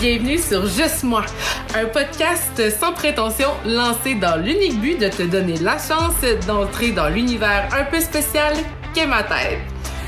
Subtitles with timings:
[0.00, 1.26] Bienvenue sur Juste moi,
[1.74, 6.14] un podcast sans prétention lancé dans l'unique but de te donner la chance
[6.46, 8.54] d'entrer dans l'univers un peu spécial
[8.94, 9.58] qu'est ma tête.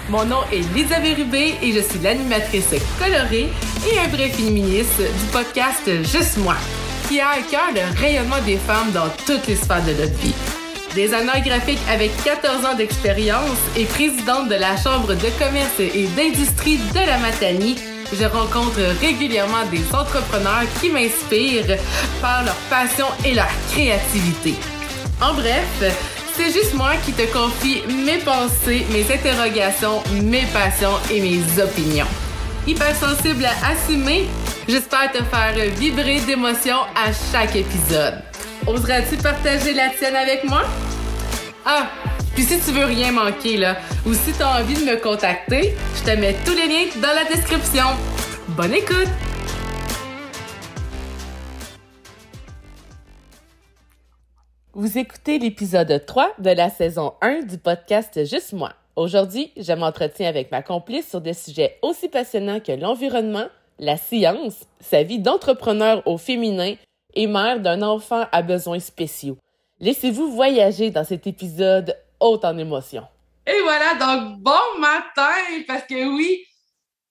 [0.09, 3.51] Mon nom est Lisa Rubé et je suis l'animatrice colorée
[3.87, 6.57] et un vrai féministe du podcast Juste moi,
[7.07, 10.35] qui a à cœur le rayonnement des femmes dans toutes les sphères de notre vie.
[10.95, 16.79] Designer graphique avec 14 ans d'expérience et présidente de la Chambre de commerce et d'industrie
[16.95, 17.77] de la Matanie,
[18.13, 21.79] je rencontre régulièrement des entrepreneurs qui m'inspirent
[22.21, 24.55] par leur passion et leur créativité.
[25.21, 25.83] En bref,
[26.37, 32.07] c'est juste moi qui te confie mes pensées, mes interrogations, mes passions et mes opinions.
[32.67, 34.27] Hyper sensible à assumer,
[34.69, 38.23] j'espère te faire vibrer d'émotions à chaque épisode.
[38.67, 40.63] Oseras-tu partager la tienne avec moi?
[41.67, 41.89] Ah,
[42.35, 45.75] puis si tu veux rien manquer, là, ou si tu as envie de me contacter,
[45.97, 47.85] je te mets tous les liens dans la description.
[48.49, 49.09] Bonne écoute!
[54.75, 58.73] Vous écoutez l'épisode 3 de la saison 1 du podcast Juste moi.
[58.97, 63.47] Aujourd'hui, je m'entretiens avec ma complice sur des sujets aussi passionnants que l'environnement,
[63.79, 66.75] la science, sa vie d'entrepreneur au féminin
[67.15, 69.37] et mère d'un enfant à besoins spéciaux.
[69.81, 73.07] Laissez-vous voyager dans cet épisode en émotions.
[73.47, 75.35] Et voilà, donc bon matin,
[75.67, 76.45] parce que oui,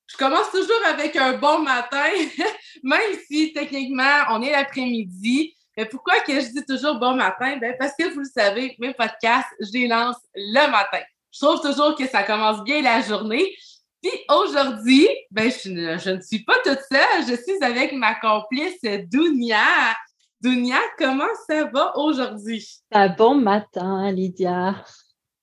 [0.08, 2.10] je commence toujours avec un bon matin,
[2.84, 5.56] même si techniquement on est l'après-midi.
[5.78, 7.58] Mais pourquoi que je dis toujours bon matin?
[7.58, 11.02] Ben parce que vous le savez, mes podcasts, je les lance le matin.
[11.32, 13.56] Je trouve toujours que ça commence bien la journée.
[14.02, 18.82] Puis aujourd'hui, ben je, je, ne suis pas toute seule, je suis avec ma complice
[19.12, 19.96] Dounia.
[20.42, 22.68] Dounia, comment ça va aujourd'hui?
[22.92, 24.84] Un bon matin, Lydia.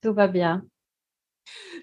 [0.03, 0.61] Tout va bien.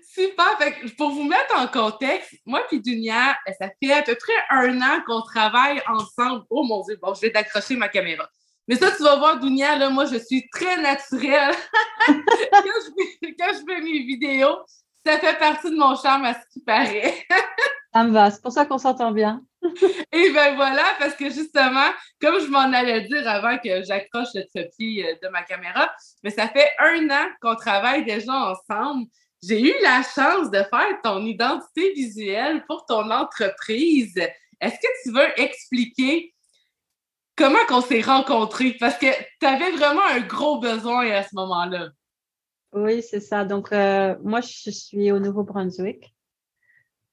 [0.07, 0.59] Super.
[0.99, 5.03] pour vous mettre en contexte, moi et Dunia, ça fait à peu près un an
[5.07, 6.45] qu'on travaille ensemble.
[6.51, 8.29] Oh mon Dieu, bon, je vais d'accrocher ma caméra.
[8.69, 11.55] Mais ça, tu vas voir, Dunia, là, moi, je suis très naturelle.
[12.07, 14.59] quand, je fais, mes vidéos,
[15.07, 17.25] ça fait partie de mon charme à ce qui paraît.
[17.95, 19.43] ça me va, c'est pour ça qu'on s'entend bien.
[20.13, 21.91] Et ben voilà, parce que justement,
[22.21, 25.91] comme je m'en allais dire avant que j'accroche le trépied euh, de ma caméra,
[26.23, 29.07] mais ça fait un an qu'on travaille déjà ensemble.
[29.43, 34.17] J'ai eu la chance de faire ton identité visuelle pour ton entreprise.
[34.61, 36.35] Est-ce que tu veux expliquer
[37.37, 38.77] comment qu'on s'est rencontrés?
[38.81, 39.07] Parce que
[39.41, 41.89] tu avais vraiment un gros besoin à ce moment-là.
[42.73, 43.45] Oui, c'est ça.
[43.45, 46.16] Donc, euh, moi, je suis au Nouveau-Brunswick.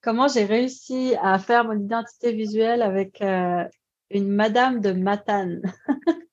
[0.04, 3.64] Comment j'ai réussi à faire mon identité visuelle avec euh,
[4.10, 5.62] une madame de Matane?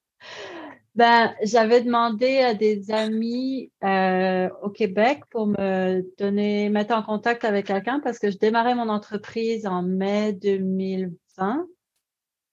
[0.97, 7.45] Ben, j'avais demandé à des amis euh, au Québec pour me donner, mettre en contact
[7.45, 11.67] avec quelqu'un parce que je démarrais mon entreprise en mai 2020.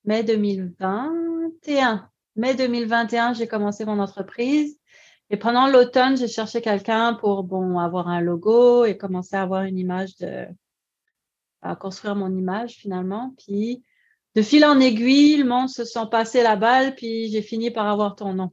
[0.06, 2.10] Mai 2021.
[2.36, 4.80] Mai 2021, j'ai commencé mon entreprise.
[5.32, 9.64] Et pendant l'automne, j'ai cherché quelqu'un pour bon avoir un logo et commencer à avoir
[9.64, 10.46] une image de
[11.68, 13.34] à construire mon image finalement.
[13.38, 13.84] Puis
[14.36, 17.88] de fil en aiguille, le monde se sont passé la balle, puis j'ai fini par
[17.88, 18.52] avoir ton nom.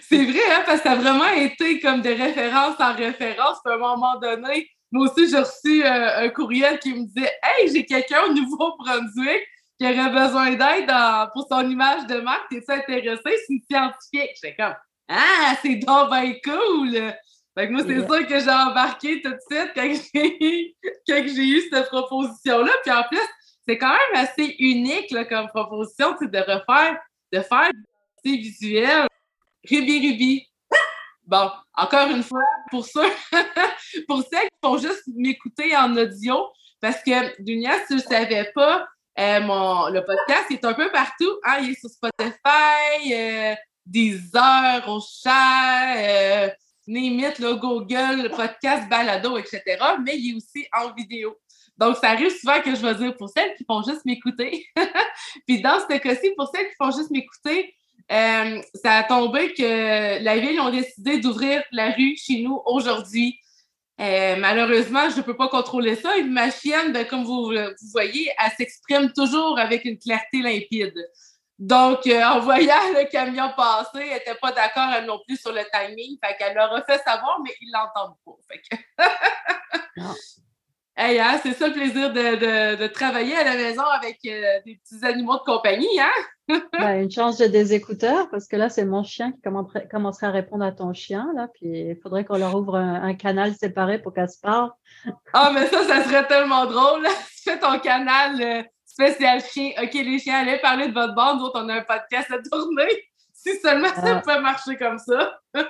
[0.00, 3.58] C'est vrai, hein, parce que ça a vraiment été comme de référence en référence.
[3.64, 7.72] à un moment donné, moi aussi, j'ai reçu euh, un courriel qui me disait Hey,
[7.72, 9.42] j'ai quelqu'un au Nouveau-Brunswick
[9.78, 10.92] qui aurait besoin d'aide
[11.32, 12.48] pour son image de marque.
[12.50, 13.22] T'es-tu intéressé?
[13.24, 14.36] C'est une scientifique.
[14.42, 14.74] J'étais comme
[15.08, 17.14] Ah, c'est donc bien cool!
[17.54, 19.82] Fait que moi, c'est sûr que j'ai embarqué tout de suite quand
[20.14, 20.71] j'ai
[21.08, 22.72] eu cette proposition-là.
[22.82, 23.26] Puis en plus,
[23.66, 26.98] c'est quand même assez unique comme proposition de refaire,
[27.32, 27.70] de faire
[28.24, 29.06] des visuels.
[29.68, 30.46] Ruby Ruby.
[31.24, 33.08] Bon, encore une fois, pour ceux,
[34.08, 36.48] pour qui font juste m'écouter en audio,
[36.80, 40.74] parce que Dunia, si tu ne le savais pas, euh, mon, le podcast est un
[40.74, 41.38] peu partout.
[41.44, 41.58] Hein?
[41.62, 43.54] Il est sur Spotify, euh,
[43.86, 46.50] Deezer, au chat,
[46.88, 49.62] euh, Name Google, podcast, balado, etc.
[50.04, 51.36] Mais il est aussi en vidéo.
[51.78, 54.66] Donc, ça arrive souvent que je vais dire pour celles qui font juste m'écouter.
[55.46, 57.74] Puis dans ce cas-ci, pour celles qui font juste m'écouter,
[58.10, 63.38] euh, ça a tombé que la ville ont décidé d'ouvrir la rue chez nous aujourd'hui.
[64.00, 66.10] Euh, malheureusement, je ne peux pas contrôler ça.
[66.24, 67.52] Ma chienne, ben, comme vous,
[67.92, 70.94] voyez, elle s'exprime toujours avec une clarté limpide.
[71.62, 75.62] Donc, euh, en voyant le camion passer, elle n'était pas d'accord non plus sur le
[75.72, 76.18] timing.
[76.20, 78.32] Fait qu'elle leur a fait savoir, mais ils ne l'entendent pas.
[78.50, 80.02] Fait que...
[80.94, 84.76] Hey, hein, c'est ça le plaisir de, de, travailler à la maison avec euh, des
[84.76, 86.10] petits animaux de compagnie, hein?
[86.78, 90.30] ben, une chance j'ai des écouteurs parce que là, c'est mon chien qui commencerait à
[90.30, 94.12] répondre à ton chien, là, puis il faudrait qu'on leur ouvre un, canal séparé pour
[94.12, 94.70] qu'elle se parle.
[95.32, 97.04] Ah, mais ça, ça serait tellement drôle.
[97.42, 98.62] tu fais ton canal, euh,
[98.92, 99.72] spécial chien.
[99.82, 101.40] OK, les chiens, allez parler de votre bande.
[101.40, 102.88] Nous on a un podcast à tourner.
[103.34, 105.36] Si seulement ça peut marcher comme ça.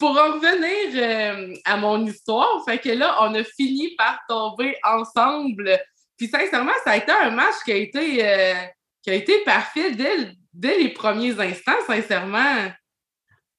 [0.00, 4.76] pour en revenir euh, à mon histoire, fait que là, on a fini par tomber
[4.82, 5.78] ensemble.
[6.16, 8.54] Puis sincèrement, ça a été un match qui a été, euh,
[9.00, 12.72] qui a été parfait dès, dès les premiers instants, sincèrement.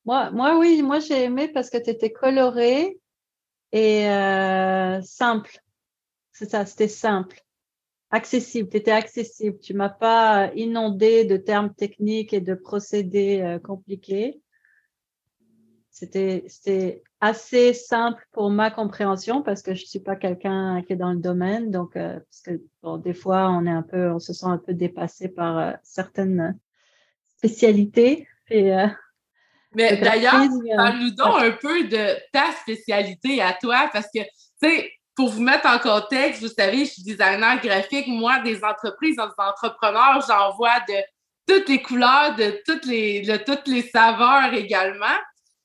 [0.03, 2.97] Moi, moi oui, moi j'ai aimé parce que tu étais coloré
[3.71, 5.57] et euh, simple.
[6.37, 7.39] C'est ça, c'était simple.
[8.11, 9.57] Accessible, tu étais accessible.
[9.59, 14.41] Tu m'as pas inondé de termes techniques et de procédés euh, compliqués.
[15.89, 21.13] C'était assez simple pour ma compréhension parce que je suis pas quelqu'un qui est dans
[21.13, 21.71] le domaine.
[21.71, 24.57] Donc, euh, parce que bon, des fois, on est un peu, on se sent un
[24.57, 26.59] peu dépassé par euh, certaines
[27.37, 28.27] spécialités.
[28.49, 28.87] Et, euh,
[29.73, 30.33] Mais d'ailleurs,
[30.75, 34.27] parle-nous donc un peu de ta spécialité à toi parce que, tu
[34.61, 38.07] sais, pour vous mettre en contexte, vous savez, je suis designer graphique.
[38.07, 40.95] Moi, des entreprises, des entrepreneurs, j'en vois de
[41.47, 45.17] toutes les couleurs, de toutes les, de toutes les saveurs également.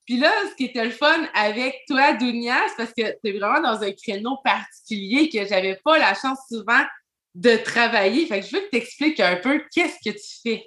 [0.06, 3.38] Puis là, ce qui était le fun avec toi, Dunia, c'est parce que tu es
[3.38, 6.82] vraiment dans un créneau particulier que j'avais pas la chance souvent
[7.34, 8.26] de travailler.
[8.26, 10.66] Fait que je veux que tu expliques un peu qu'est-ce que tu fais.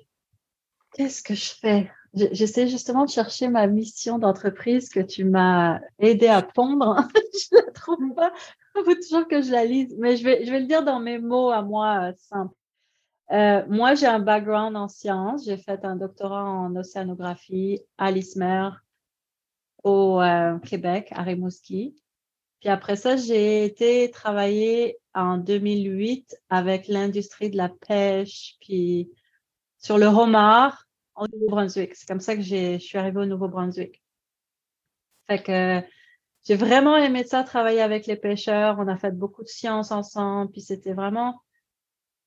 [0.95, 1.91] Qu'est-ce que je fais?
[2.13, 7.07] J'essaie justement de chercher ma mission d'entreprise que tu m'as aidé à pondre.
[7.33, 8.31] je la trouve pas.
[8.75, 9.96] Il faut toujours que je la lise.
[10.00, 12.56] Mais je vais, je vais le dire dans mes mots à moi euh, simples.
[13.31, 15.46] Euh, moi, j'ai un background en sciences.
[15.46, 18.70] J'ai fait un doctorat en océanographie à l'ISMER
[19.84, 21.96] au euh, Québec, à Rimouski.
[22.60, 29.12] Puis après ça, j'ai été travailler en 2008 avec l'industrie de la pêche, puis
[29.80, 30.86] sur le homard
[31.16, 31.96] au Nouveau-Brunswick.
[31.96, 34.02] C'est comme ça que je suis arrivée au Nouveau-Brunswick.
[35.28, 35.81] Fait que
[36.44, 38.78] j'ai vraiment aimé ça, travailler avec les pêcheurs.
[38.80, 41.42] On a fait beaucoup de sciences ensemble, puis c'était vraiment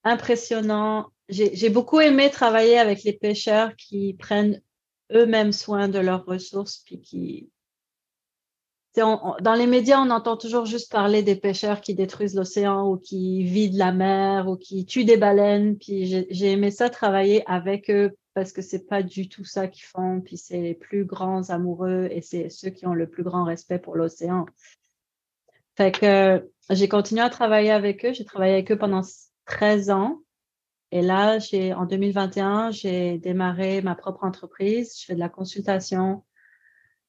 [0.04, 1.10] impressionnant.
[1.28, 4.62] J'ai beaucoup aimé travailler avec les pêcheurs qui prennent
[5.12, 7.50] eux-mêmes soin de leurs ressources, puis qui...
[8.94, 13.44] dans les médias, on entend toujours juste parler des pêcheurs qui détruisent l'océan ou qui
[13.44, 15.76] vident la mer ou qui tuent des baleines.
[15.76, 19.86] Puis j'ai aimé ça travailler avec eux parce que c'est pas du tout ça qu'ils
[19.86, 20.20] font.
[20.20, 23.78] Puis c'est les plus grands amoureux et c'est ceux qui ont le plus grand respect
[23.78, 24.44] pour l'océan.
[25.74, 28.12] Fait que j'ai continué à travailler avec eux.
[28.12, 29.00] J'ai travaillé avec eux pendant
[29.46, 30.20] 13 ans.
[30.92, 35.00] Et là, j'ai, en 2021, j'ai démarré ma propre entreprise.
[35.00, 36.22] Je fais de la consultation.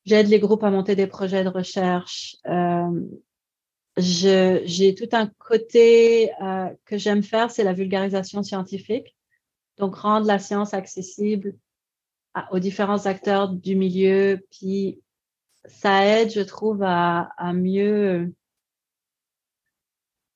[0.06, 2.38] J'aide les groupes à monter des projets de recherche.
[2.46, 3.02] Euh,
[3.98, 9.17] j'ai tout un côté euh, que j'aime faire, c'est la vulgarisation scientifique.
[9.78, 11.56] Donc, rendre la science accessible
[12.52, 14.46] aux différents acteurs du milieu.
[14.52, 15.02] Puis,
[15.66, 18.32] ça aide, je trouve, à, mieux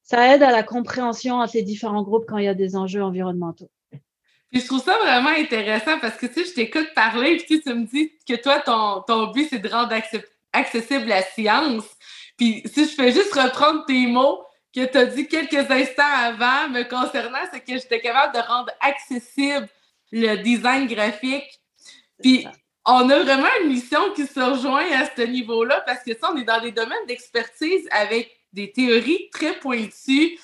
[0.03, 3.01] ça aide à la compréhension entre les différents groupes quand il y a des enjeux
[3.01, 3.71] environnementaux.
[4.51, 7.73] Puis je trouve ça vraiment intéressant parce que tu sais, je t'écoute parler, puis tu
[7.73, 9.95] me dis que toi, ton, ton but, c'est de rendre
[10.51, 11.85] accessible la science.
[12.35, 14.43] Puis si je fais juste reprendre tes mots
[14.73, 18.71] que tu as dit quelques instants avant me concernant, c'est que j'étais capable de rendre
[18.79, 19.68] accessible
[20.12, 21.59] le design graphique.
[22.21, 22.47] Puis
[22.85, 26.38] on a vraiment une mission qui se rejoint à ce niveau-là parce que ça, on
[26.38, 30.38] est dans des domaines d'expertise avec des théories très pointues,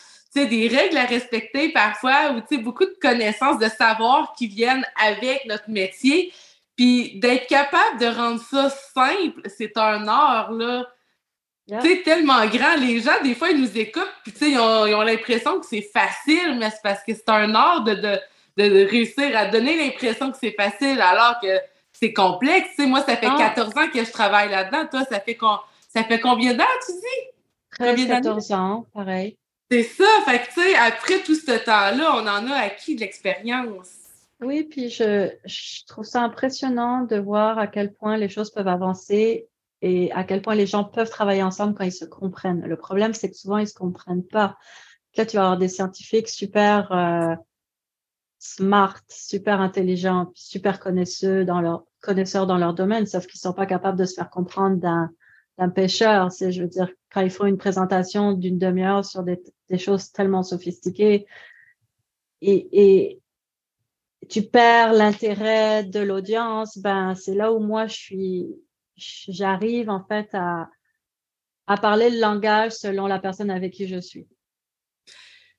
[0.45, 5.69] des règles à respecter parfois ou beaucoup de connaissances, de savoir qui viennent avec notre
[5.69, 6.33] métier.
[6.75, 10.87] Puis d'être capable de rendre ça simple, c'est un art, là.
[11.67, 12.75] C'est tellement grand.
[12.77, 15.81] Les gens, des fois, ils nous écoutent, puis ils ont, ils ont l'impression que c'est
[15.81, 18.19] facile, mais c'est parce que c'est un art de, de,
[18.57, 21.59] de, réussir à donner l'impression que c'est facile alors que
[21.91, 22.77] c'est complexe.
[22.79, 23.81] moi, ça fait 14 ah.
[23.81, 24.87] ans que je travaille là-dedans.
[24.89, 25.37] Toi, ça fait,
[25.89, 27.37] ça fait combien d'années, tu dis?
[27.71, 29.37] 13, 14 ans, pareil.
[29.69, 30.05] C'est ça.
[30.25, 33.89] Fait que, tu sais, après tout ce temps-là, on en a acquis de l'expérience.
[34.39, 38.67] Oui, puis je, je, trouve ça impressionnant de voir à quel point les choses peuvent
[38.67, 39.47] avancer
[39.81, 42.65] et à quel point les gens peuvent travailler ensemble quand ils se comprennent.
[42.65, 44.57] Le problème, c'est que souvent, ils se comprennent pas.
[45.15, 47.35] Là, tu vas avoir des scientifiques super euh,
[48.39, 54.15] smart, super intelligents, super connaisseurs dans leur domaine, sauf qu'ils sont pas capables de se
[54.15, 55.11] faire comprendre d'un
[55.57, 56.31] d'un pêcheur.
[56.31, 59.39] C'est, je veux dire, quand ils font une présentation d'une demi-heure sur des,
[59.77, 61.25] choses tellement sophistiquées
[62.41, 63.21] et, et
[64.29, 68.47] tu perds l'intérêt de l'audience, ben c'est là où moi je suis,
[68.97, 70.69] j'arrive en fait à,
[71.67, 74.27] à parler le langage selon la personne avec qui je suis.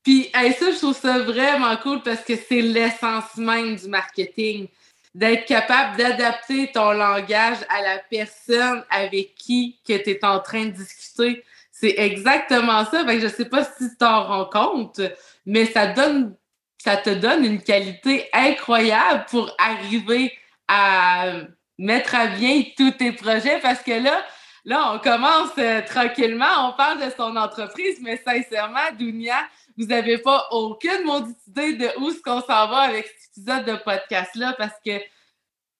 [0.02, 4.68] Puis, ça, je trouve ça vraiment cool parce que c'est l'essence même du marketing
[5.14, 10.66] d'être capable d'adapter ton langage à la personne avec qui que tu es en train
[10.66, 11.44] de discuter.
[11.70, 13.04] C'est exactement ça.
[13.06, 15.00] Je je sais pas si tu t'en rends compte,
[15.44, 16.36] mais ça donne,
[16.78, 20.32] ça te donne une qualité incroyable pour arriver
[20.68, 21.32] à
[21.78, 24.24] mettre à bien tous tes projets parce que là,
[24.64, 29.38] là, on commence euh, tranquillement, on parle de son entreprise, mais sincèrement, Dounia,
[29.76, 33.64] vous n'avez pas aucune maudite idée de où est-ce qu'on s'en va avec cet épisode
[33.64, 35.00] de podcast-là parce que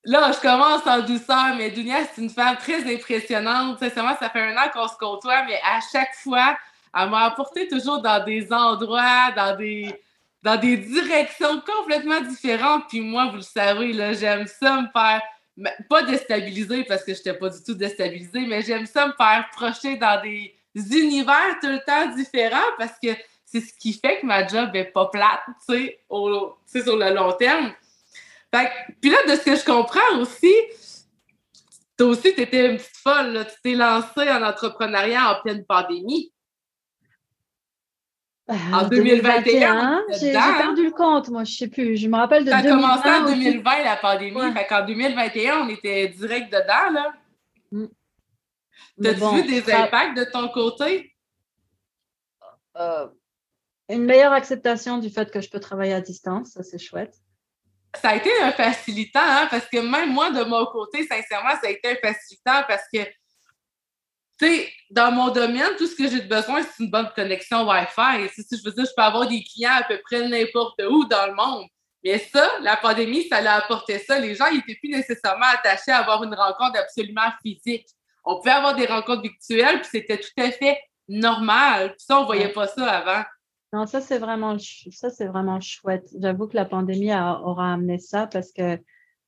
[0.04, 3.78] là, je commence en douceur, mais Dunia, c'est une femme très impressionnante.
[3.78, 6.56] Sincèrement, ça fait un an qu'on se côtoie, mais à chaque fois,
[6.96, 9.92] elle m'a apporté toujours dans des endroits, dans des,
[10.42, 12.84] dans des directions complètement différentes.
[12.88, 15.20] Puis moi, vous le savez, là, j'aime ça me faire,
[15.88, 19.48] pas déstabiliser parce que je n'étais pas du tout déstabilisée, mais j'aime ça me faire
[19.52, 23.08] projeter dans des univers tout le temps différents parce que
[23.44, 26.00] c'est ce qui fait que ma job est pas plate, tu sais,
[26.82, 27.72] sur le long terme.
[29.00, 30.52] Puis là, de ce que je comprends aussi,
[31.96, 33.46] toi aussi, tu étais une petite folle.
[33.48, 36.32] Tu t'es lancée en entrepreneuriat en pleine pandémie.
[38.50, 41.96] Euh, en 2021, j'ai perdu le compte, moi, je sais plus.
[41.96, 44.52] Je me rappelle de Ça a commencé en 2020, la pandémie.
[44.52, 47.12] Fait qu'en 2021, on était direct dedans, là.
[47.70, 47.86] Mm.
[49.02, 51.14] T'as-tu vu des impacts de ton côté?
[52.76, 53.06] Euh,
[53.88, 57.14] une meilleure acceptation du fait que je peux travailler à distance, ça c'est chouette
[58.00, 61.68] ça a été un facilitant, hein, parce que même moi, de mon côté, sincèrement, ça
[61.68, 63.00] a été un facilitant parce que,
[64.38, 68.28] tu sais, dans mon domaine, tout ce que j'ai besoin, c'est une bonne connexion Wi-Fi.
[68.32, 71.26] Si, je veux dire, je peux avoir des clients à peu près n'importe où dans
[71.26, 71.66] le monde.
[72.04, 74.18] Mais ça, la pandémie, ça l'a apporté ça.
[74.18, 77.88] Les gens n'étaient plus nécessairement attachés à avoir une rencontre absolument physique.
[78.24, 80.78] On pouvait avoir des rencontres virtuelles, puis c'était tout à fait
[81.08, 81.90] normal.
[81.96, 83.24] Puis ça, on ne voyait pas ça avant.
[83.72, 86.08] Non, ça c'est vraiment ça c'est vraiment chouette.
[86.18, 88.78] J'avoue que la pandémie aura amené ça parce que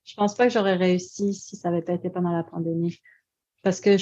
[0.04, 2.98] je pense pas que j'aurais réussi si ça n'avait pas été pendant la pandémie.
[3.62, 3.96] Parce que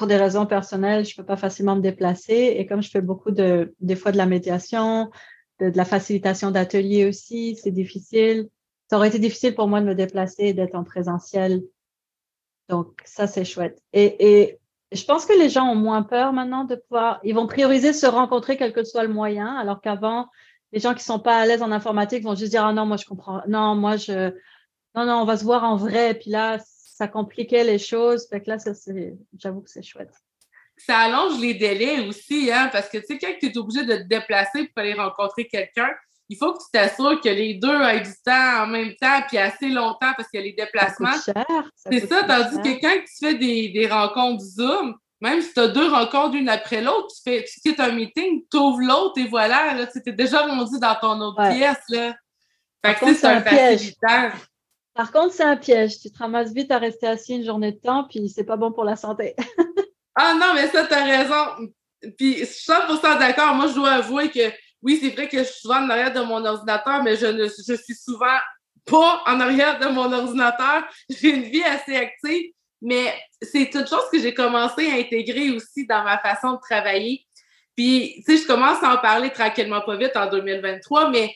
[0.00, 3.32] pour des raisons personnelles, je peux pas facilement me déplacer et comme je fais beaucoup
[3.32, 5.10] de des fois de la médiation,
[5.58, 8.48] de, la facilitation d'ateliers aussi, c'est difficile.
[8.88, 11.62] Ça aurait été difficile pour moi de me déplacer et d'être en présentiel.
[12.70, 13.82] Donc ça c'est chouette.
[13.92, 14.58] Et, et
[14.90, 18.06] je pense que les gens ont moins peur maintenant de pouvoir, ils vont prioriser se
[18.06, 20.28] rencontrer quel que soit le moyen, alors qu'avant,
[20.72, 22.96] les gens qui sont pas à l'aise en informatique vont juste dire ah non moi
[22.96, 24.30] je comprends, non moi je,
[24.94, 26.56] non non on va se voir en vrai, puis là
[27.00, 30.12] ça compliquait les choses, fait que là ça c'est, j'avoue que c'est chouette.
[30.76, 33.96] Ça allonge les délais aussi, hein, parce que tu sais quand tu es obligé de
[33.96, 35.88] te déplacer pour aller rencontrer quelqu'un,
[36.28, 39.38] il faut que tu t'assures que les deux aient du temps en même temps, puis
[39.38, 41.16] assez longtemps, parce que les déplacements.
[41.74, 45.68] C'est ça, tandis que quand tu fais des, des rencontres Zoom, même si tu as
[45.68, 49.26] deux rencontres l'une après l'autre, tu, fais, tu quittes un meeting, tu ouvres l'autre et
[49.26, 51.82] voilà, là, tu es déjà rendu dans ton autre pièce.
[51.88, 52.14] Là.
[52.84, 53.94] Fait que c'est un, piège.
[55.00, 55.98] Par contre, c'est un piège.
[55.98, 58.70] Tu te ramasses vite à rester assis une journée de temps, puis c'est pas bon
[58.70, 59.34] pour la santé.
[60.14, 61.70] ah non, mais ça, tu as raison.
[62.18, 63.54] Puis je suis 100% d'accord.
[63.54, 64.52] Moi, je dois avouer que
[64.82, 67.44] oui, c'est vrai que je suis souvent en arrière de mon ordinateur, mais je ne
[67.44, 68.36] je suis souvent
[68.84, 70.84] pas en arrière de mon ordinateur.
[71.08, 72.52] J'ai une vie assez active,
[72.82, 77.26] mais c'est une chose que j'ai commencé à intégrer aussi dans ma façon de travailler.
[77.74, 81.34] Puis, tu sais, je commence à en parler tranquillement pas vite en 2023, mais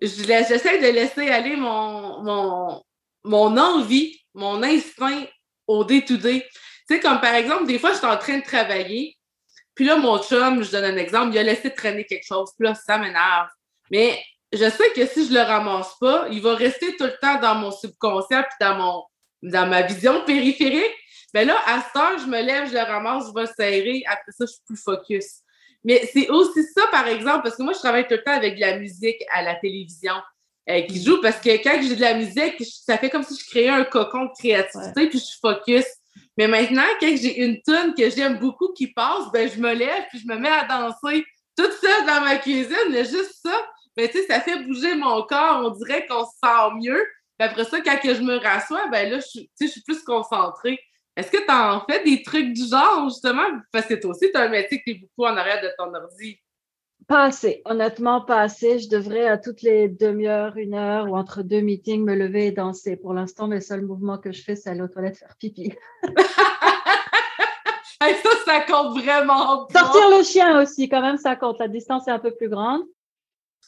[0.00, 2.82] j'essaie de laisser aller mon, mon,
[3.24, 5.24] mon envie, mon instinct
[5.66, 6.46] au day-to-day.
[6.88, 9.16] Tu sais, comme par exemple, des fois, je suis en train de travailler,
[9.74, 12.50] puis là, mon chum, je donne un exemple, il a laissé traîner quelque chose.
[12.58, 13.48] Puis là, ça m'énerve.
[13.90, 17.40] Mais je sais que si je le ramasse pas, il va rester tout le temps
[17.40, 19.02] dans mon subconscient puis dans mon
[19.42, 20.94] dans ma vision périphérique.
[21.34, 24.02] Mais ben là, à cette heure, je me lève, je le ramasse, je vais serrer.
[24.06, 25.40] Après ça, je suis plus focus.
[25.82, 28.54] Mais c'est aussi ça, par exemple, parce que moi, je travaille tout le temps avec
[28.54, 30.14] de la musique à la télévision
[30.70, 33.50] euh, qui joue parce que quand j'ai de la musique, ça fait comme si je
[33.50, 35.84] créais un cocon de créativité puis je suis focus.
[36.38, 40.04] Mais maintenant, quand j'ai une tune que j'aime beaucoup qui passe, ben je me lève
[40.10, 41.24] puis je me mets à danser
[41.56, 42.90] toute seule dans ma cuisine.
[42.90, 43.54] Mais juste ça,
[43.96, 45.62] ben, tu sais, ça fait bouger mon corps.
[45.64, 47.04] On dirait qu'on se sent mieux.
[47.38, 50.78] Puis après ça, quand je me rassois, ben là, je, je suis plus concentrée.
[51.16, 53.46] Est-ce que tu en fais des trucs du genre, justement?
[53.70, 55.70] Parce que toi aussi, tu as un métier que tu es beaucoup en arrière de
[55.76, 56.40] ton ordi.
[57.12, 58.78] Pas assez, honnêtement, pas assez.
[58.78, 62.52] Je devrais à toutes les demi-heures, une heure ou entre deux meetings me lever et
[62.52, 62.96] danser.
[62.96, 65.74] Pour l'instant, mes seuls mouvements que je fais, c'est aller aux toilettes faire pipi.
[68.00, 71.58] ça, ça compte vraiment Sortir le chien aussi, quand même, ça compte.
[71.58, 72.80] La distance est un peu plus grande.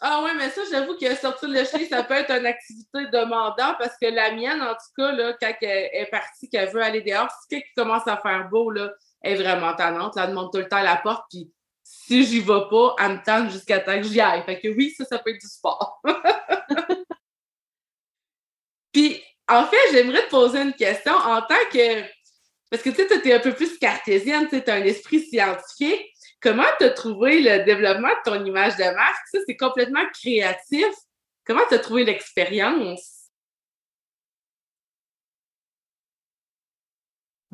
[0.01, 3.77] Ah oui, mais ça, j'avoue que sortir le chien, ça peut être une activité demandante
[3.79, 7.03] parce que la mienne, en tout cas, là, quand elle est partie, qu'elle veut aller
[7.03, 10.17] dehors, si quelqu'un commence à faire beau, là, elle est vraiment tannante.
[10.17, 11.53] Là, elle demande tout le temps à la porte, puis
[12.07, 14.43] si j'y vais pas, elle me tente jusqu'à temps que j'y aille.
[14.45, 16.03] Fait que oui, ça, ça peut être du sport.
[18.93, 22.03] Puis, en fait, j'aimerais te poser une question en tant que.
[22.71, 26.13] parce que tu sais, tu es un peu plus cartésienne, tu as un esprit scientifique.
[26.41, 29.27] Comment tu as trouvé le développement de ton image de marque?
[29.33, 30.87] Ça, c'est complètement créatif.
[31.47, 33.14] Comment tu as trouvé l'expérience?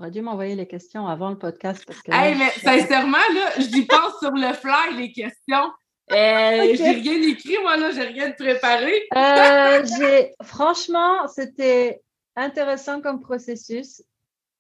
[0.01, 2.11] J'aurais dû m'envoyer les questions avant le podcast parce que.
[2.11, 5.71] mais sincèrement, là, j'y pense sur le fly, les questions.
[6.11, 8.95] Euh, J'ai rien écrit, moi, là, j'ai rien de préparé.
[9.15, 12.01] euh, franchement, c'était
[12.35, 14.03] intéressant comme processus.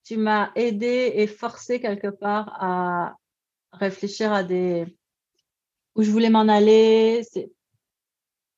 [0.04, 3.14] Tu m'as aidé et forcé quelque part à
[3.72, 4.84] réfléchir à des
[5.94, 7.22] où je voulais m'en aller.
[7.32, 7.50] C'est,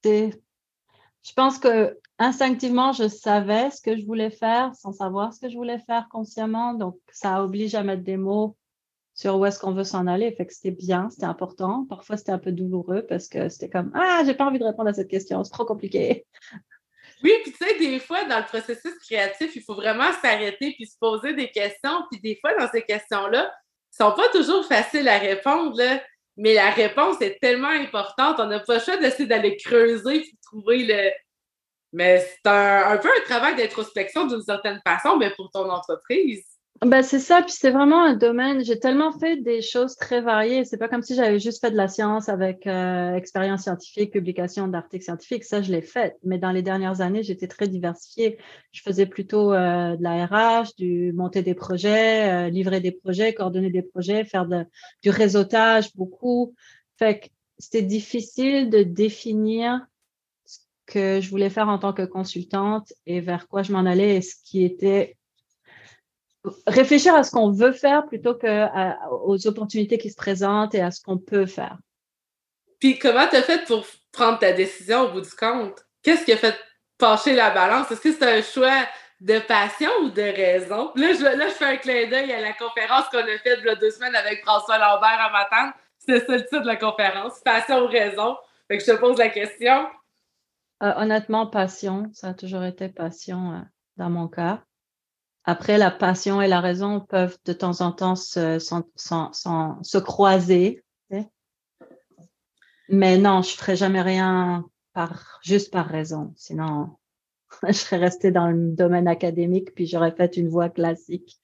[0.05, 5.49] je pense que instinctivement, je savais ce que je voulais faire sans savoir ce que
[5.49, 6.75] je voulais faire consciemment.
[6.75, 8.57] Donc, ça oblige à mettre des mots
[9.15, 10.33] sur où est-ce qu'on veut s'en aller.
[10.33, 11.87] Fait que c'était bien, c'était important.
[11.89, 14.89] Parfois, c'était un peu douloureux parce que c'était comme Ah, j'ai pas envie de répondre
[14.89, 16.27] à cette question, c'est trop compliqué.
[17.25, 20.87] Oui, puis tu sais, des fois, dans le processus créatif, il faut vraiment s'arrêter puis
[20.87, 22.03] se poser des questions.
[22.11, 25.81] Puis des fois, dans ces questions-là, ne sont pas toujours faciles à répondre,
[26.37, 28.41] mais la réponse est tellement importante.
[28.41, 31.11] On n'a pas le choix d'essayer d'aller creuser puis trouver le.
[31.93, 36.45] Mais c'est un, un peu un travail d'introspection d'une certaine façon, mais pour ton entreprise.
[36.85, 38.65] Ben, c'est ça, puis c'est vraiment un domaine.
[38.65, 40.65] J'ai tellement fait des choses très variées.
[40.65, 44.67] C'est pas comme si j'avais juste fait de la science avec euh, expérience scientifique, publication
[44.67, 45.45] d'articles scientifiques.
[45.45, 46.17] Ça, je l'ai fait.
[46.25, 48.37] Mais dans les dernières années, j'étais très diversifiée.
[48.73, 53.33] Je faisais plutôt euh, de la RH, du monter des projets, euh, livrer des projets,
[53.33, 54.65] coordonner des projets, faire de,
[55.03, 56.53] du réseautage, beaucoup.
[56.99, 57.27] Fait que
[57.61, 59.87] c'était difficile de définir
[60.93, 64.21] que je voulais faire en tant que consultante et vers quoi je m'en allais et
[64.21, 65.17] ce qui était
[66.67, 71.01] réfléchir à ce qu'on veut faire plutôt qu'aux opportunités qui se présentent et à ce
[71.01, 71.79] qu'on peut faire.
[72.79, 75.81] Puis comment tu as fait pour prendre ta décision au bout du compte?
[76.03, 76.59] Qu'est-ce qui a fait
[76.99, 77.91] pencher la balance?
[77.91, 78.87] Est-ce que c'est un choix
[79.21, 80.91] de passion ou de raison?
[80.97, 83.77] Là je, fais un clin d'œil à la conférence qu'on a faite il y a
[83.77, 85.73] deux semaines avec François Lambert à Matane.
[85.99, 88.37] C'était ça le titre de la conférence, passion ou raison.
[88.67, 89.87] Fait que je te pose la question.
[90.83, 92.11] Euh, honnêtement, passion.
[92.13, 93.61] Ça a toujours été passion euh,
[93.97, 94.65] dans mon cas.
[95.45, 100.85] Après, la passion et la raison peuvent de temps en temps se, se croiser.
[102.89, 106.33] Mais non, je ne ferai jamais rien par, juste par raison.
[106.37, 106.97] Sinon,
[107.67, 111.39] je serais restée dans le domaine académique, puis j'aurais fait une voie classique.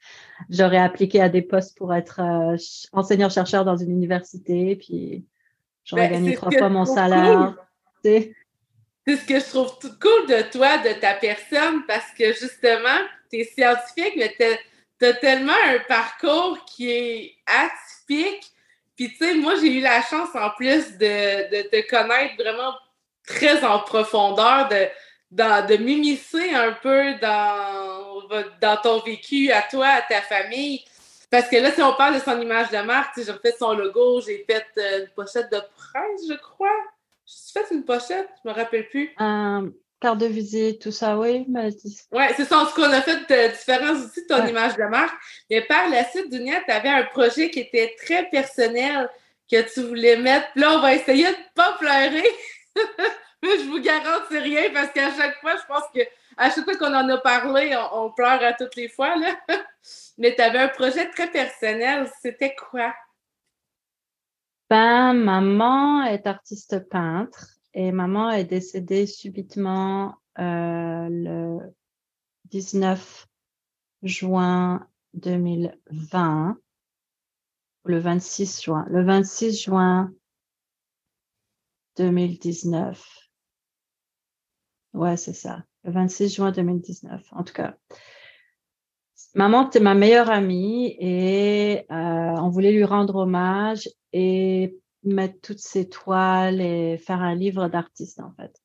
[0.50, 2.56] J'aurais appliqué à des postes pour être euh,
[2.92, 5.26] enseignant-chercheur dans une université, puis
[5.84, 7.56] j'aurais ben, gagné trois fois mon salaire.
[9.08, 12.98] C'est ce que je trouve tout cool de toi, de ta personne, parce que justement,
[13.30, 18.52] tu es scientifique, mais tu as, tellement un parcours qui est atypique.
[18.96, 22.74] Puis, tu sais, moi, j'ai eu la chance en plus de, te connaître vraiment
[23.26, 24.68] très en profondeur,
[25.30, 30.84] de, m'immiscer un peu dans, ton vécu, à toi, à ta famille.
[31.30, 34.20] Parce que là, si on parle de son image de marque, j'ai refait son logo,
[34.20, 36.76] j'ai fait euh, une pochette de presse, je crois.
[37.28, 39.10] J'ai fait une pochette, je me rappelle plus.
[39.20, 41.44] Euh, carte de visite, tout ça, oui.
[41.48, 42.58] Oui, c'est ça.
[42.58, 45.14] En tout cas, on a fait de différents outils de ton image de marque.
[45.50, 49.10] Mais par la suite, Dunia, tu avais un projet qui était très personnel
[49.50, 50.46] que tu voulais mettre.
[50.56, 52.28] là, on va essayer de ne pas pleurer.
[53.42, 56.00] Mais je vous garantis rien parce qu'à chaque fois, je pense que
[56.36, 59.16] à chaque fois qu'on en a parlé, on, pleure à toutes les fois.
[59.16, 59.38] Là.
[60.18, 62.10] Mais tu avais un projet très personnel.
[62.22, 62.94] C'était quoi?
[64.70, 71.74] Ben, maman est artiste peintre et maman est décédée subitement euh, le
[72.50, 73.26] 19
[74.02, 76.58] juin 2020,
[77.84, 80.12] le 26 juin, le 26 juin
[81.96, 83.30] 2019.
[84.92, 87.74] Ouais, c'est ça, le 26 juin 2019, en tout cas.
[89.34, 95.58] Maman était ma meilleure amie et euh, on voulait lui rendre hommage et mettre toutes
[95.58, 98.60] ces toiles et faire un livre d'artiste, en fait.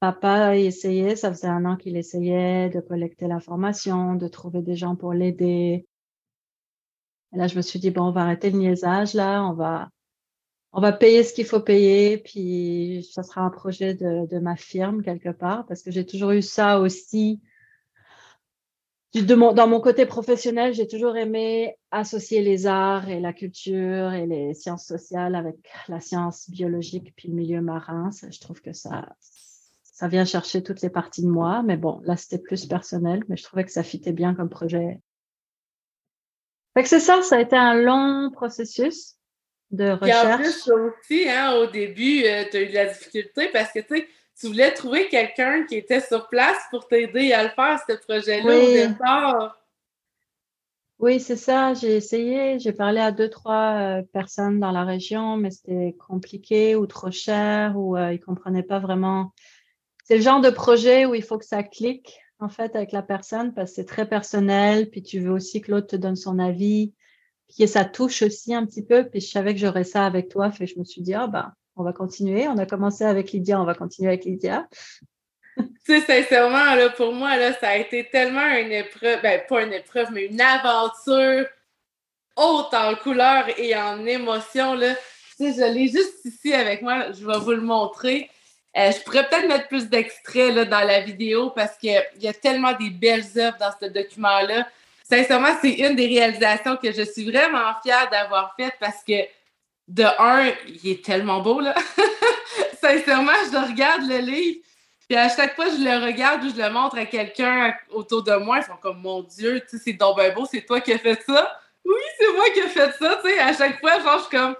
[0.00, 4.94] Papa essayait, ça faisait un an qu'il essayait de collecter l'information, de trouver des gens
[4.94, 5.86] pour l'aider.
[7.32, 9.90] Et là, je me suis dit, bon, on va arrêter le niaisage, là, on va,
[10.72, 14.56] on va payer ce qu'il faut payer, puis ça sera un projet de, de ma
[14.56, 17.40] firme quelque part, parce que j'ai toujours eu ça aussi
[19.14, 24.54] dans mon côté professionnel, j'ai toujours aimé associer les arts et la culture et les
[24.54, 25.56] sciences sociales avec
[25.88, 28.10] la science biologique puis le milieu marin.
[28.30, 29.08] je trouve que ça,
[29.98, 31.62] ça vient chercher toutes les parties de moi.
[31.64, 35.00] Mais bon, là, c'était plus personnel, mais je trouvais que ça fitait bien comme projet.
[36.74, 39.16] Fait que c'est ça, ça a été un long processus
[39.70, 40.24] de recherche.
[40.24, 43.72] Et en plus, aussi, hein, au début, euh, tu as eu de la difficulté parce
[43.72, 47.50] que, tu sais, tu voulais trouver quelqu'un qui était sur place pour t'aider à le
[47.50, 49.58] faire, ce projet-là, au départ?
[51.00, 51.74] Oui, c'est ça.
[51.74, 52.58] J'ai essayé.
[52.58, 57.10] J'ai parlé à deux, trois euh, personnes dans la région, mais c'était compliqué ou trop
[57.10, 59.32] cher ou euh, ils comprenaient pas vraiment.
[60.04, 63.02] C'est le genre de projet où il faut que ça clique en fait avec la
[63.02, 64.90] personne parce que c'est très personnel.
[64.90, 66.94] Puis tu veux aussi que l'autre te donne son avis,
[67.48, 69.08] puis ça touche aussi un petit peu.
[69.08, 71.54] Puis je savais que j'aurais ça avec toi, fait je me suis dit ah bah
[71.78, 72.48] on va continuer.
[72.48, 74.68] On a commencé avec Lydia, on va continuer avec Lydia.
[75.56, 79.62] tu sais, sincèrement, là, pour moi, là, ça a été tellement une épreuve, ben, pas
[79.62, 81.46] une épreuve, mais une aventure
[82.36, 84.94] haute en couleur et en émotion, là.
[85.36, 88.30] Tu sais, je l'ai juste ici avec moi, je vais vous le montrer.
[88.76, 92.72] Euh, je pourrais peut-être mettre plus d'extraits dans la vidéo parce qu'il y a tellement
[92.74, 94.68] des belles œuvres dans ce document-là.
[95.02, 99.14] Sincèrement, c'est une des réalisations que je suis vraiment fière d'avoir faites parce que,
[99.88, 101.74] de un, il est tellement beau, là.
[102.80, 104.60] Sincèrement, je regarde le livre,
[105.08, 108.34] puis à chaque fois je le regarde ou je le montre à quelqu'un autour de
[108.36, 110.98] moi, ils sont comme Mon Dieu, tu sais, c'est donc beau, c'est toi qui as
[110.98, 111.58] fait ça.
[111.84, 113.38] Oui, c'est moi qui ai fait ça, tu sais.
[113.38, 114.54] À chaque fois, genre, je suis comme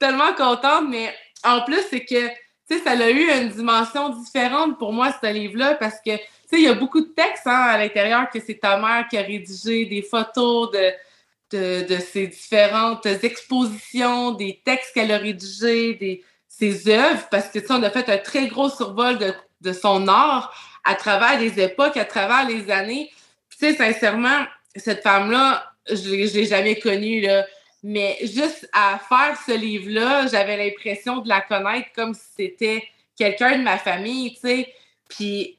[0.00, 2.34] tellement contente, mais en plus, c'est que, tu
[2.68, 6.56] sais, ça a eu une dimension différente pour moi, ce livre-là, parce que, tu sais,
[6.56, 9.22] il y a beaucoup de textes hein, à l'intérieur que c'est ta mère qui a
[9.22, 10.92] rédigé, des photos de,
[11.50, 17.58] de, de ses différentes expositions, des textes qu'elle a rédigés, des, ses œuvres, parce que,
[17.58, 21.38] tu sais, on a fait un très gros survol de de son art à travers
[21.38, 23.10] les époques, à travers les années.
[23.50, 27.46] tu sais, sincèrement, cette femme-là, je ne l'ai jamais connue, là.
[27.82, 32.84] Mais juste à faire ce livre-là, j'avais l'impression de la connaître comme si c'était
[33.16, 34.74] quelqu'un de ma famille, tu sais.
[35.08, 35.58] Puis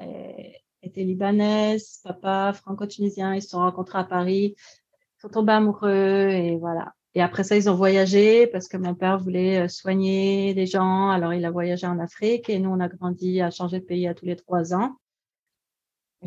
[0.83, 3.33] était libanaise, papa franco-tunisien.
[3.35, 4.55] Ils se sont rencontrés à Paris.
[4.57, 6.93] Ils sont tombés amoureux et voilà.
[7.17, 11.09] Et après ça, ils ont voyagé parce que mon père voulait euh, soigner les gens.
[11.09, 14.07] Alors, il a voyagé en Afrique et nous, on a grandi à changer de pays
[14.07, 14.97] à tous les trois ans.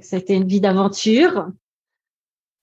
[0.00, 1.46] C'était une vie d'aventure.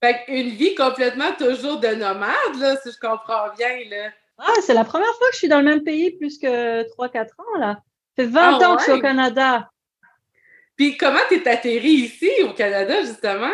[0.03, 3.89] Fait une vie complètement toujours de nomade, là, si je comprends bien.
[3.89, 4.09] Là.
[4.39, 7.27] Ah, c'est la première fois que je suis dans le même pays plus que 3-4
[7.37, 7.59] ans.
[7.59, 7.81] Là.
[8.17, 9.71] Ça fait 20 ah ans que je suis au Canada.
[10.75, 13.53] Puis comment t'es atterri ici, au Canada, justement?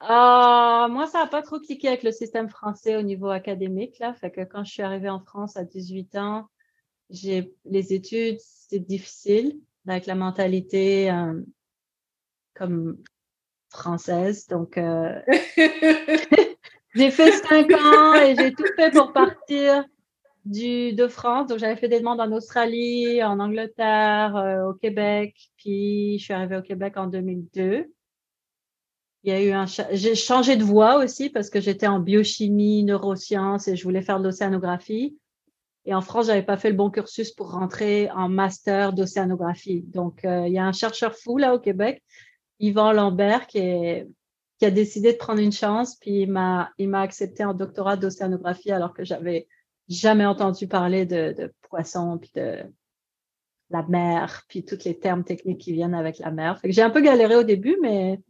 [0.00, 3.98] Ah, moi, ça n'a pas trop cliqué avec le système français au niveau académique.
[3.98, 4.14] Là.
[4.14, 6.48] Fait que quand je suis arrivée en France à 18 ans,
[7.10, 11.40] j'ai les études, c'est difficile avec la mentalité euh,
[12.54, 12.98] comme
[13.70, 14.46] française.
[14.46, 15.20] Donc, euh,
[16.94, 19.84] j'ai fait cinq ans et j'ai tout fait pour partir
[20.44, 21.48] du, de France.
[21.48, 25.34] Donc, j'avais fait des demandes en Australie, en Angleterre, euh, au Québec.
[25.56, 27.90] Puis, je suis arrivée au Québec en 2002.
[29.24, 32.84] Il y a eu un j'ai changé de voie aussi parce que j'étais en biochimie,
[32.84, 35.18] neurosciences et je voulais faire de l'océanographie.
[35.84, 39.82] Et en France, j'avais pas fait le bon cursus pour rentrer en master d'océanographie.
[39.82, 42.02] Donc, euh, il y a un chercheur fou là au Québec,
[42.60, 44.06] Yvan Lambert, qui, est,
[44.58, 47.96] qui a décidé de prendre une chance, puis il m'a, il m'a accepté en doctorat
[47.96, 49.48] d'océanographie alors que j'avais
[49.88, 52.58] jamais entendu parler de, de poissons, puis de
[53.70, 56.58] la mer, puis tous les termes techniques qui viennent avec la mer.
[56.60, 58.20] Fait que j'ai un peu galéré au début, mais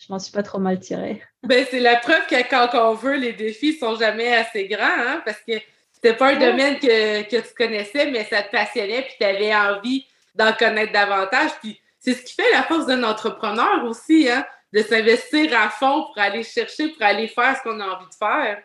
[0.00, 1.22] je m'en suis pas trop mal tirée.
[1.42, 5.22] Ben, c'est la preuve que quand on veut, les défis sont jamais assez grands, hein,
[5.24, 5.54] parce que
[5.92, 9.54] c'était pas un domaine que, que, tu connaissais, mais ça te passionnait, puis tu avais
[9.54, 11.50] envie d'en connaître davantage.
[11.60, 16.04] Puis c'est ce qui fait la force d'un entrepreneur aussi, hein, de s'investir à fond
[16.04, 18.62] pour aller chercher, pour aller faire ce qu'on a envie de faire.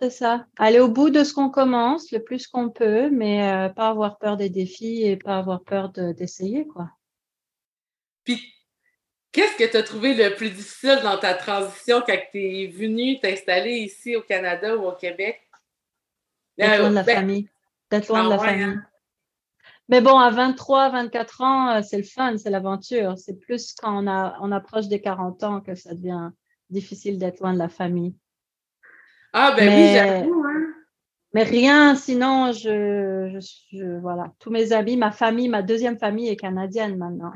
[0.00, 0.46] C'est ça.
[0.58, 4.18] Aller au bout de ce qu'on commence le plus qu'on peut, mais euh, pas avoir
[4.18, 6.90] peur des défis et pas avoir peur d'essayer, quoi.
[8.24, 8.55] Puis,
[9.36, 13.20] qu'est-ce que tu as trouvé le plus difficile dans ta transition quand tu es venu
[13.20, 15.42] t'installer ici au Canada ou au Québec?
[16.56, 17.48] D'être loin de la ben, famille.
[17.90, 18.64] D'être loin de la ah famille.
[18.64, 18.82] Hein?
[19.90, 23.18] Mais bon, à 23, 24 ans, euh, c'est le fun, c'est l'aventure.
[23.18, 26.30] C'est plus quand on, a, on approche des 40 ans que ça devient
[26.70, 28.16] difficile d'être loin de la famille.
[29.34, 30.44] Ah, ben oui, j'avoue.
[30.44, 30.72] Hein.
[31.34, 33.38] Mais rien, sinon, je,
[33.70, 34.32] je, Voilà.
[34.38, 37.34] Tous mes amis, ma famille, ma deuxième famille est canadienne maintenant.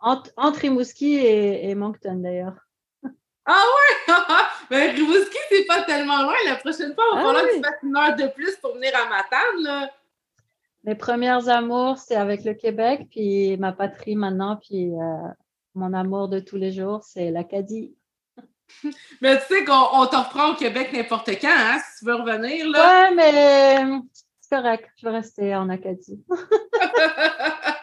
[0.00, 2.56] Entre, entre Rimouski et, Moncton, d'ailleurs.
[3.44, 4.14] Ah ouais!
[4.70, 6.34] Mais ben, Rimouski, c'est pas tellement loin.
[6.46, 8.74] La prochaine fois, on va ah falloir que tu fasses une heure de plus pour
[8.74, 9.90] venir à Matane, là.
[10.84, 15.28] Mes premières amours, c'est avec le Québec, puis ma patrie maintenant, puis euh,
[15.74, 17.92] mon amour de tous les jours, c'est l'Acadie.
[19.20, 22.68] mais tu sais qu'on te reprend au Québec n'importe quand, hein, si tu veux revenir.
[22.68, 23.10] Là.
[23.10, 24.00] Ouais, mais
[24.40, 26.24] c'est correct, je vais rester en Acadie.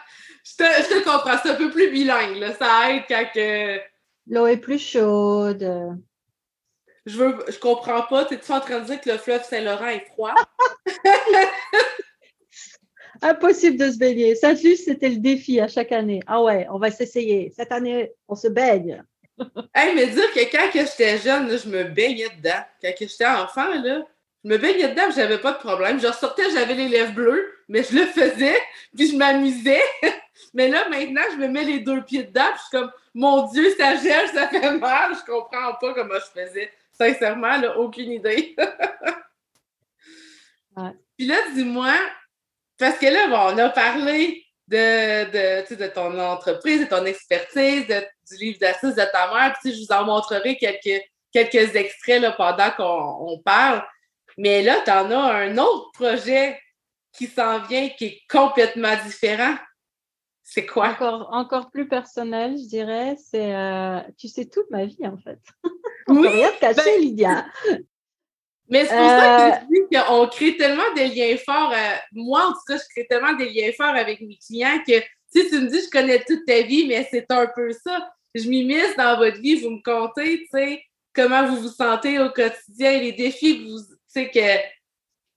[0.44, 2.54] je, te, je, te, comprends, c'est un peu plus bilingue, là.
[2.54, 3.80] ça aide quand que...
[4.28, 5.98] L'eau est plus chaude.
[7.06, 10.06] Je veux, je comprends pas, t'es-tu en train de dire que le fleuve Saint-Laurent est
[10.06, 10.36] froid?
[13.22, 14.36] Impossible de se baigner.
[14.36, 16.22] Saint-Just, c'était le défi à chaque année.
[16.28, 17.52] Ah ouais, on va s'essayer.
[17.56, 19.04] Cette année, on se baigne.
[19.76, 22.64] hey, mais dire que quand j'étais jeune, je me baignais dedans.
[22.82, 24.06] Quand j'étais enfant, là,
[24.44, 26.00] je me baignais dedans, j'avais pas de problème.
[26.00, 28.60] Je ressortais, j'avais les lèvres bleues, mais je le faisais,
[28.96, 29.84] puis je m'amusais.
[30.54, 33.48] mais là, maintenant, je me mets les deux pieds dedans, puis je suis comme, mon
[33.52, 35.14] Dieu, ça gèle, ça fait mal.
[35.16, 36.72] Je comprends pas comment je faisais.
[36.92, 38.56] Sincèrement, là, aucune idée.
[41.18, 41.94] Puis là, dis-moi,
[42.80, 47.86] parce que là, bon, on a parlé de, de, de ton entreprise, de ton expertise,
[47.86, 49.56] du livre d'assises de ta mère.
[49.62, 53.84] Puis, je vous en montrerai quelques, quelques extraits là, pendant qu'on parle.
[54.38, 56.60] Mais là, tu en as un autre projet
[57.12, 59.56] qui s'en vient, qui est complètement différent.
[60.44, 60.90] C'est quoi?
[60.90, 63.16] Encore, encore plus personnel, je dirais.
[63.18, 65.40] C'est, euh, tu sais toute ma vie, en fait.
[66.08, 67.46] On oui, peut rien cacher, ben, Lydia.
[68.70, 71.72] Mais c'est pour ça que je dis qu'on crée tellement des liens forts.
[71.72, 74.94] Euh, moi, en tout cas, je crée tellement des liens forts avec mes clients que
[75.34, 78.12] si tu me dis je connais toute ta vie, mais c'est un peu ça.
[78.36, 82.30] Je m'immisce dans votre vie, vous me contez, tu sais, comment vous vous sentez au
[82.30, 83.80] quotidien, les défis que vous,
[84.20, 84.58] que,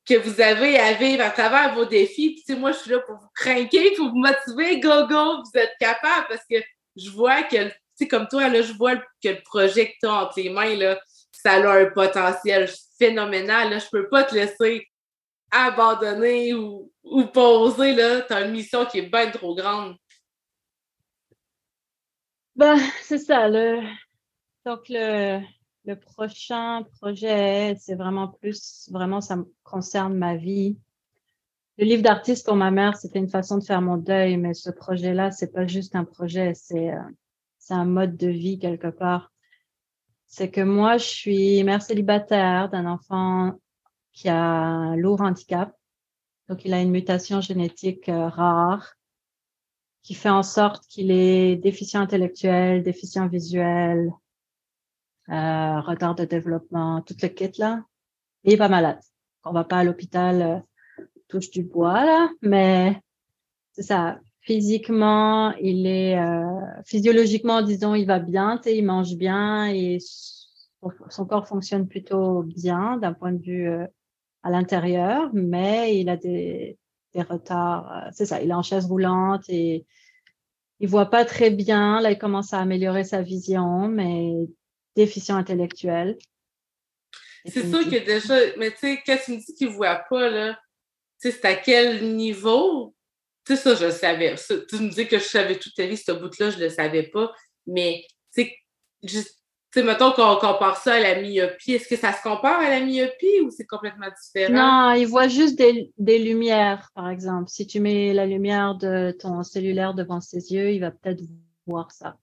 [0.06, 2.42] que vous avez à vivre à travers vos défis.
[2.46, 4.80] Puis, moi, je suis là pour vous craquer, pour vous motiver.
[4.80, 6.56] Go, go, vous êtes capable parce que
[6.96, 10.06] je vois que, tu sais, comme toi, là, je vois que le projet que tu
[10.06, 11.00] as entre les mains, là,
[11.32, 13.70] ça a un potentiel phénoménal.
[13.70, 13.78] Là.
[13.78, 14.86] Je peux pas te laisser
[15.50, 17.94] abandonner ou, ou poser.
[17.94, 19.96] Tu as une mission qui est bien trop grande.
[22.56, 23.48] Ben, c'est ça.
[24.64, 25.40] Donc, le,
[25.86, 30.78] le prochain projet, c'est vraiment plus, vraiment, ça concerne ma vie.
[31.78, 34.70] Le livre d'artiste pour ma mère, c'était une façon de faire mon deuil, mais ce
[34.70, 37.00] projet-là, c'est pas juste un projet, c'est euh,
[37.58, 39.32] c'est un mode de vie quelque part
[40.26, 43.54] c'est que moi, je suis mère célibataire d'un enfant
[44.12, 45.74] qui a un lourd handicap.
[46.48, 48.94] Donc, il a une mutation génétique euh, rare
[50.02, 54.12] qui fait en sorte qu'il est déficient intellectuel, déficient visuel,
[55.30, 57.84] euh, retard de développement, tout le kit là.
[58.44, 59.00] il est pas malade.
[59.44, 63.00] On va pas à l'hôpital, euh, touche du bois là, mais
[63.72, 66.44] c'est ça physiquement, il est euh,
[66.84, 69.98] physiologiquement, disons, il va bien, il mange bien et
[71.10, 73.86] son corps fonctionne plutôt bien d'un point de vue euh,
[74.44, 76.78] à l'intérieur, mais il a des,
[77.12, 77.92] des retards.
[77.92, 79.84] Euh, c'est ça, il est en chaise roulante et
[80.78, 82.00] il voit pas très bien.
[82.00, 84.32] Là, il commence à améliorer sa vision, mais
[84.96, 86.18] déficient intellectuel.
[87.44, 90.58] C'est sûr que déjà, mais tu sais, quand tu me dis qu'il voit pas, là,
[91.20, 92.94] tu sais, c'est à quel niveau?
[93.44, 94.34] Tu sais, ça, je le savais.
[94.68, 97.32] tu me dis que je savais toute ta vie, ce bout-là, je le savais pas.
[97.66, 98.04] Mais,
[98.34, 98.56] tu sais,
[99.04, 99.40] juste,
[99.72, 101.74] tu sais, mettons qu'on compare ça à la myopie.
[101.74, 104.52] Est-ce que ça se compare à la myopie ou c'est complètement différent?
[104.52, 107.48] Non, il voit juste des, des, lumières, par exemple.
[107.48, 111.22] Si tu mets la lumière de ton cellulaire devant ses yeux, il va peut-être
[111.66, 112.16] voir ça.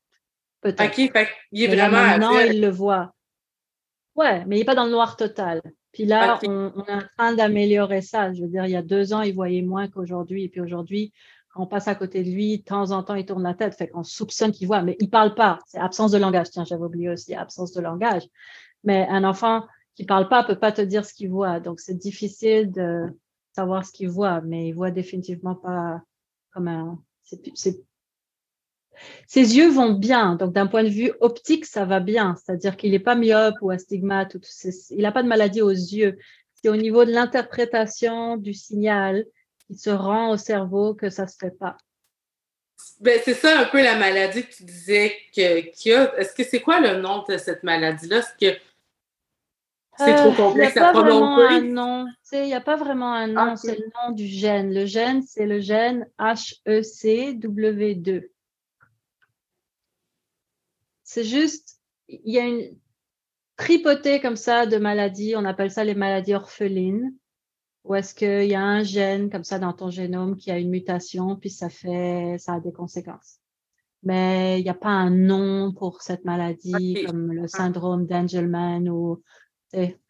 [0.64, 0.86] Peut-être.
[0.86, 2.02] OK, fait il est vraiment.
[2.02, 3.14] maintenant, il le voit.
[4.16, 5.62] Ouais, mais il n'est pas dans le noir total.
[5.92, 8.34] Puis là, on, est en train d'améliorer ça.
[8.34, 10.46] Je veux dire, il y a deux ans, il voyait moins qu'aujourd'hui.
[10.46, 11.14] Et puis aujourd'hui,
[11.50, 13.76] quand on passe à côté de lui, de temps en temps, il tourne la tête.
[13.76, 15.60] Fait qu'on soupçonne qu'il voit, mais il parle pas.
[15.66, 16.50] C'est absence de langage.
[16.50, 18.24] Tiens, j'avais oublié aussi absence de langage.
[18.84, 21.60] Mais un enfant qui parle pas peut pas te dire ce qu'il voit.
[21.60, 23.06] Donc, c'est difficile de
[23.56, 26.02] savoir ce qu'il voit, mais il voit définitivement pas
[26.52, 27.00] comme un.
[29.28, 32.36] Ses yeux vont bien, donc d'un point de vue optique, ça va bien.
[32.36, 34.40] C'est-à-dire qu'il n'est pas myope ou astigmate, ou
[34.92, 36.18] il n'a pas de maladie aux yeux.
[36.54, 39.26] C'est au niveau de l'interprétation du signal
[39.68, 41.78] qui se rend au cerveau que ça ne se fait pas.
[43.00, 46.16] Ben, c'est ça un peu la maladie que tu disais qu'il y a.
[46.18, 48.20] Est-ce que c'est quoi le nom de cette maladie-là?
[48.20, 48.58] Est-ce que
[49.98, 51.72] c'est trop euh, complexe à prononcer?
[52.34, 54.74] Il n'y a pas vraiment un nom, c'est le nom du gène.
[54.74, 58.30] Le gène, c'est le gène HECW2.
[61.14, 62.76] C'est juste, il y a une
[63.56, 67.14] tripotée comme ça de maladies, on appelle ça les maladies orphelines,
[67.84, 70.72] ou est-ce qu'il y a un gène comme ça dans ton génome qui a une
[70.72, 73.38] mutation, puis ça fait, ça a des conséquences.
[74.02, 79.22] Mais il n'y a pas un nom pour cette maladie, comme le syndrome d'Angelman ou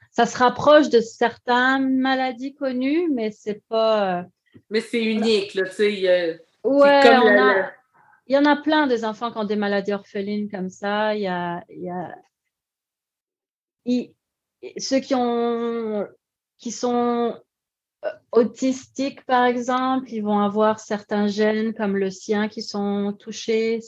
[0.09, 4.19] ça se rapproche de certaines maladies connues, mais c'est pas.
[4.19, 4.23] Euh,
[4.69, 6.39] mais c'est unique, là, tu sais.
[6.63, 7.71] Ouais, on a,
[8.27, 11.15] il y en a plein des enfants qui ont des maladies orphelines comme ça.
[11.15, 12.15] Il y a, il y a
[14.77, 16.07] ceux qui ont
[16.57, 17.37] qui sont
[18.05, 23.81] euh, autistiques, par exemple, ils vont avoir certains gènes comme le sien qui sont touchés.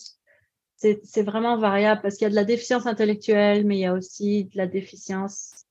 [0.77, 3.93] C'est vraiment variable parce qu'il y a de la déficience intellectuelle, mais il y a
[3.93, 5.65] aussi de la déficience.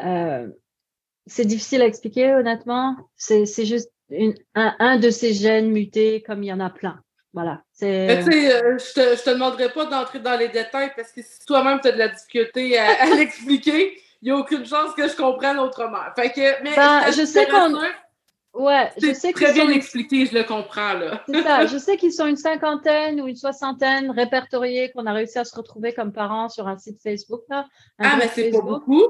[0.00, 0.48] Euh,
[1.26, 2.96] c'est difficile à expliquer, honnêtement.
[3.16, 7.02] C'est juste une, un, un de ces gènes mutés, comme il y en a plein.
[7.38, 7.62] Voilà.
[7.82, 11.22] Mais tu sais, euh, je te, te demanderai pas d'entrer dans les détails parce que
[11.22, 15.06] si toi-même tu as de la difficulté à, l'expliquer, il n'y a aucune chance que
[15.06, 16.02] je comprenne autrement.
[16.16, 17.76] Fait que, mais ben, je sais qu'on.
[18.54, 21.22] Ouais, je sais très bien expliqué, je le comprends là.
[21.28, 21.66] C'est ça.
[21.66, 25.54] Je sais qu'ils sont une cinquantaine ou une soixantaine répertoriés qu'on a réussi à se
[25.54, 27.68] retrouver comme parents sur un site Facebook là.
[28.00, 29.04] ah, mais c'est pas beaucoup.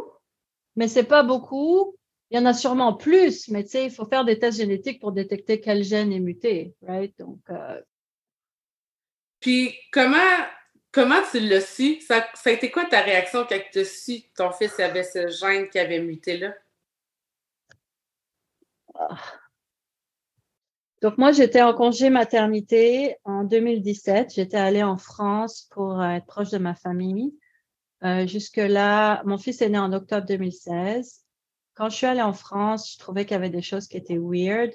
[0.76, 1.94] Mais c'est pas beaucoup.
[2.30, 5.00] Il y en a sûrement plus, mais tu sais, il faut faire des tests génétiques
[5.00, 7.18] pour détecter quel gène est muté, right?
[7.18, 7.80] Donc, euh,
[9.40, 10.18] puis comment,
[10.92, 12.00] comment tu l'as su?
[12.00, 15.04] Ça, ça, a été quoi ta réaction quand tu as su que ton fils avait
[15.04, 16.54] ce gène qui avait muté là?
[18.94, 19.16] Ah.
[21.00, 24.34] Donc moi, j'étais en congé maternité en 2017.
[24.34, 27.38] J'étais allée en France pour être proche de ma famille.
[28.02, 31.24] Euh, Jusque-là, mon fils est né en octobre 2016.
[31.74, 34.18] Quand je suis allée en France, je trouvais qu'il y avait des choses qui étaient
[34.18, 34.72] weird.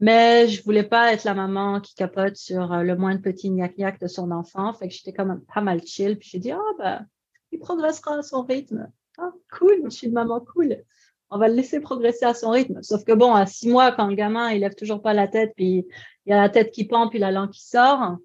[0.00, 3.98] Mais je voulais pas être la maman qui capote sur euh, le moindre petit gnac-gnac
[4.00, 4.72] de son enfant.
[4.74, 6.18] Fait que j'étais quand même pas mal chill.
[6.18, 7.06] Puis j'ai dit, ah, ben,
[7.50, 8.90] il progressera à son rythme.
[9.18, 10.84] Ah, cool, je suis une maman cool.
[11.30, 12.82] On va le laisser progresser à son rythme.
[12.82, 15.52] Sauf que bon, à six mois, quand le gamin, il lève toujours pas la tête,
[15.56, 15.86] puis
[16.24, 18.16] il y a la tête qui pend, puis la langue qui sort,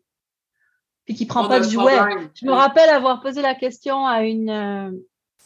[1.05, 1.97] puis qui prend pas de jouet.
[2.36, 4.91] Je me rappelle avoir posé la question à une, euh,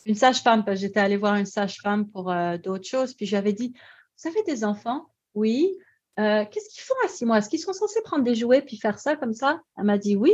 [0.06, 3.54] une sage-femme, parce que j'étais allée voir une sage-femme pour euh, d'autres choses, puis j'avais
[3.54, 3.74] dit,
[4.22, 5.08] vous avez des enfants?
[5.34, 5.76] Oui.
[6.20, 7.38] Euh, qu'est-ce qu'ils font à six mois?
[7.38, 9.62] Est-ce qu'ils sont censés prendre des jouets puis faire ça comme ça?
[9.78, 10.34] Elle m'a dit oui.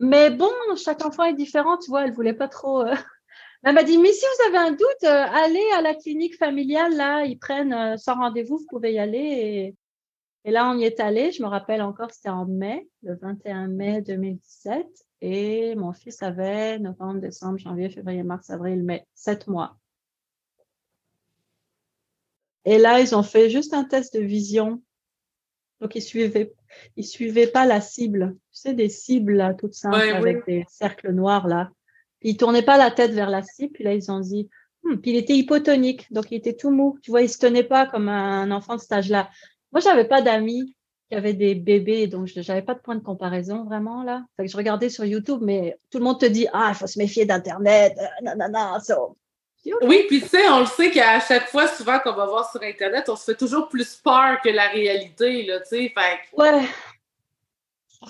[0.00, 2.82] Mais bon, chaque enfant est différent, tu vois, elle voulait pas trop.
[2.82, 2.94] Euh.
[3.66, 6.94] Elle m'a dit, mais si vous avez un doute, euh, allez à la clinique familiale,
[6.96, 9.74] là, ils prennent sans rendez-vous, vous pouvez y aller.
[10.44, 13.68] Et, là, on y est allé, je me rappelle encore, c'était en mai, le 21
[13.68, 14.86] mai 2017.
[15.22, 19.78] Et mon fils avait novembre, décembre, janvier, février, mars, avril, mai, sept mois.
[22.64, 24.82] Et là, ils ont fait juste un test de vision.
[25.80, 26.54] Donc, ils suivaient,
[26.96, 28.36] ils suivaient pas la cible.
[28.52, 31.70] Tu sais, des cibles, là, toutes simples, avec des cercles noirs, là.
[32.22, 33.72] Ils tournaient pas la tête vers la cible.
[33.74, 34.48] Puis là, ils ont dit,
[34.82, 34.96] hmm.
[34.96, 36.10] puis il était hypotonique.
[36.10, 36.98] Donc, il était tout mou.
[37.02, 39.28] Tu vois, il se tenait pas comme un enfant de cet âge-là.
[39.72, 40.74] Moi, j'avais pas d'amis
[41.08, 44.24] qui avaient des bébés, donc je n'avais pas de point de comparaison vraiment là.
[44.36, 46.86] Fait que je regardais sur YouTube, mais tout le monde te dit ah il faut
[46.86, 49.14] se méfier d'internet, non non non,
[49.82, 52.62] oui, puis tu sais, on le sait qu'à chaque fois, souvent qu'on va voir sur
[52.62, 55.92] Internet, on se fait toujours plus peur que la réalité, là, tu sais.
[55.94, 56.66] Fait Ouais.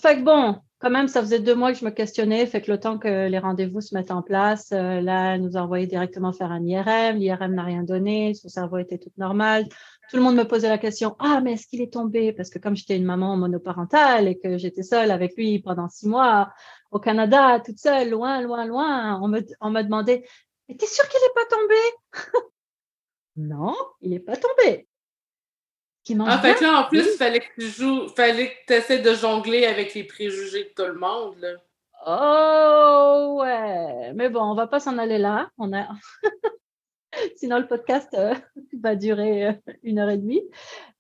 [0.01, 2.71] Fait que bon, quand même, ça faisait deux mois que je me questionnais, fait que
[2.71, 5.87] le temps que les rendez-vous se mettent en place, euh, là, elle nous a envoyé
[5.87, 7.17] directement faire un IRM.
[7.17, 9.65] L'IRM n'a rien donné, son cerveau était tout normal.
[10.11, 12.33] Tout le monde me posait la question, ah, mais est-ce qu'il est tombé?
[12.33, 16.07] Parce que comme j'étais une maman monoparentale et que j'étais seule avec lui pendant six
[16.07, 16.53] mois
[16.91, 20.25] au Canada, toute seule, loin, loin, loin, on me, on me demandait,
[20.69, 21.75] mais t'es sûr qu'il n'est pas tombé?
[23.37, 24.87] Non, il n'est pas tombé.
[26.21, 29.01] ah, fait que là, en plus, il fallait que tu joues, fallait que tu essaies
[29.01, 31.49] de jongler avec les préjugés de tout le monde, là.
[32.07, 34.13] Oh, ouais.
[34.15, 35.51] Mais bon, on va pas s'en aller là.
[35.59, 35.89] On a...
[37.37, 38.35] Sinon, le podcast euh,
[38.81, 39.53] va durer euh,
[39.83, 40.43] une heure et demie.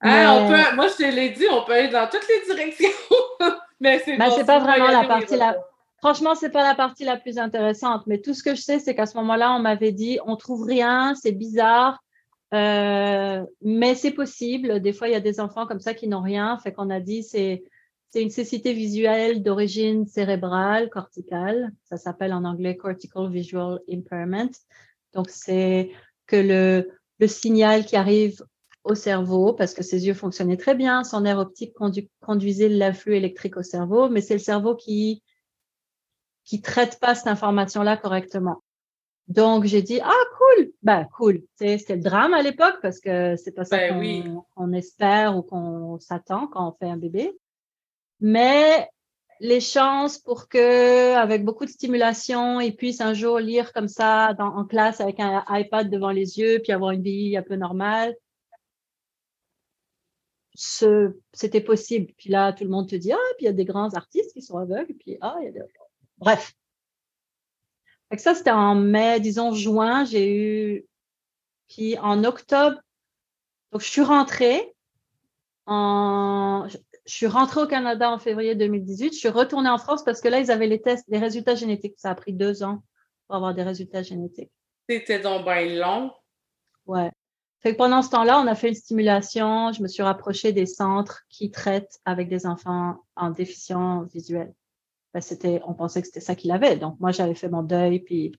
[0.00, 2.88] Ah, on peut, moi, je te l'ai dit, on peut aller dans toutes les directions.
[3.80, 5.56] mais c'est ben, pas vraiment la partie la...
[6.04, 8.06] Franchement, c'est pas la partie la plus intéressante.
[8.06, 10.64] Mais tout ce que je sais, c'est qu'à ce moment-là, on m'avait dit, on trouve
[10.64, 12.04] rien, c'est bizarre.
[12.52, 14.80] Euh, mais c'est possible.
[14.80, 16.58] Des fois, il y a des enfants comme ça qui n'ont rien.
[16.58, 17.64] Fait qu'on a dit, c'est
[18.10, 21.72] c'est une cécité visuelle d'origine cérébrale, corticale.
[21.84, 24.52] Ça s'appelle en anglais Cortical Visual Impairment.
[25.14, 25.90] Donc, c'est
[26.26, 28.44] que le, le signal qui arrive
[28.84, 31.72] au cerveau, parce que ses yeux fonctionnaient très bien, son nerf optique
[32.20, 35.22] conduisait l'influx électrique au cerveau, mais c'est le cerveau qui
[36.44, 38.62] qui traite pas cette information-là correctement.
[39.28, 41.42] Donc, j'ai dit, ah, cool, ben, cool.
[41.56, 45.98] C'était le drame à l'époque parce que c'est pas ça ben qu'on espère ou qu'on
[45.98, 47.34] s'attend quand on fait un bébé
[48.20, 48.88] mais
[49.40, 54.34] les chances pour que, avec beaucoup de stimulation, ils puissent un jour lire comme ça
[54.38, 58.14] en classe avec un iPad devant les yeux, puis avoir une vie un peu normale,
[60.54, 62.12] c'était possible.
[62.16, 64.32] Puis là, tout le monde te dit, ah, puis il y a des grands artistes
[64.32, 65.60] qui sont aveugles, puis ah, il y a des...
[66.24, 66.54] Bref.
[68.16, 70.86] ça, c'était en mai, disons juin, j'ai eu...
[71.68, 72.78] Puis en octobre,
[73.72, 74.74] donc je suis rentrée
[75.66, 76.68] en
[77.06, 79.12] je suis rentrée au Canada en février 2018.
[79.12, 81.94] Je suis retournée en France parce que là, ils avaient les tests, les résultats génétiques.
[81.98, 82.82] Ça a pris deux ans
[83.26, 84.50] pour avoir des résultats génétiques.
[84.88, 86.12] C'était donc bien long.
[86.86, 87.10] Ouais.
[87.60, 89.72] Fait que pendant ce temps-là, on a fait une stimulation.
[89.72, 94.54] Je me suis rapprochée des centres qui traitent avec des enfants en déficience visuelle.
[95.14, 96.76] Ben, c'était, on pensait que c'était ça qu'il avait.
[96.76, 98.32] Donc, moi, j'avais fait mon deuil, puis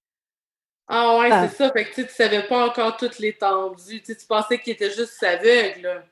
[0.88, 1.72] ah ouais, c'est ça.
[1.72, 4.02] Fait que tu ne savais pas encore toute l'étendue.
[4.04, 6.04] Tu, tu pensais qu'il était juste aveugle.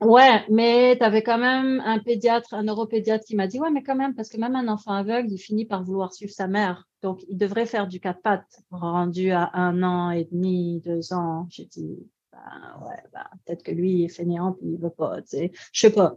[0.00, 3.82] Ouais, mais tu avais quand même un pédiatre, un neuropédiatre qui m'a dit Ouais, mais
[3.82, 6.86] quand même, parce que même un enfant aveugle, il finit par vouloir suivre sa mère.
[7.02, 11.46] Donc, il devrait faire du quatre pattes, rendu à un an et demi, deux ans.
[11.48, 11.96] J'ai dit
[12.32, 15.22] ben, Ouais, ben, peut-être que lui, il est fainéant puis il veut pas.
[15.22, 15.52] Tu sais.
[15.72, 16.16] Je sais pas.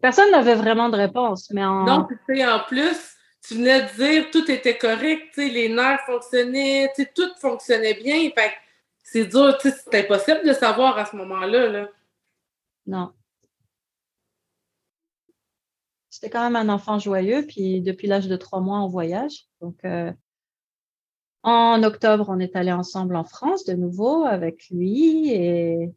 [0.00, 1.50] Personne n'avait vraiment de réponse.
[1.50, 1.84] Mais en...
[1.84, 3.16] Donc, tu sais, en plus,
[3.46, 7.30] tu venais de dire tout était correct, tu sais, les nerfs fonctionnaient, tu sais, tout
[7.40, 8.30] fonctionnait bien.
[8.34, 8.52] Fait
[9.02, 11.68] c'est dur, tu sais, c'est impossible de savoir à ce moment-là.
[11.68, 11.88] Là.
[12.86, 13.12] Non.
[16.10, 19.46] J'étais quand même un enfant joyeux, puis depuis l'âge de trois mois, on voyage.
[19.60, 20.12] Donc, euh,
[21.42, 25.92] en octobre, on est allé ensemble en France de nouveau avec lui et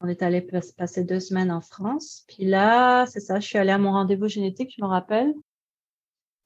[0.00, 2.24] on est allé passer deux semaines en France.
[2.28, 5.34] Puis là, c'est ça, je suis allée à mon rendez-vous génétique, je me rappelle.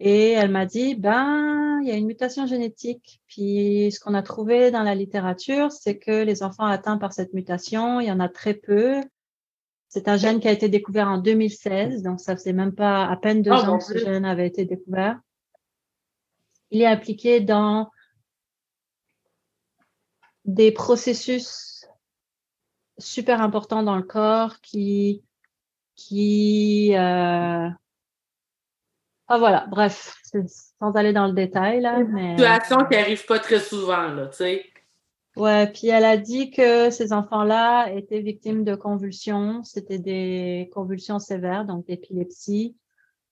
[0.00, 3.20] Et elle m'a dit, ben, il y a une mutation génétique.
[3.26, 7.32] Puis ce qu'on a trouvé dans la littérature, c'est que les enfants atteints par cette
[7.34, 9.00] mutation, il y en a très peu.
[9.88, 13.16] C'est un gène qui a été découvert en 2016, donc ça faisait même pas à
[13.16, 15.18] peine deux ah, ans que ce gène avait été découvert.
[16.70, 17.90] Il est impliqué dans
[20.44, 21.77] des processus
[22.98, 25.22] super importants dans le corps qui,
[25.94, 27.68] qui, euh...
[29.28, 30.16] ah voilà, bref,
[30.78, 32.30] sans aller dans le détail là, mais.
[32.30, 34.64] Situation qui arrive pas très souvent là, tu sais.
[35.38, 39.62] Ouais, puis elle a dit que ces enfants-là étaient victimes de convulsions.
[39.62, 42.74] C'était des convulsions sévères, donc d'épilepsie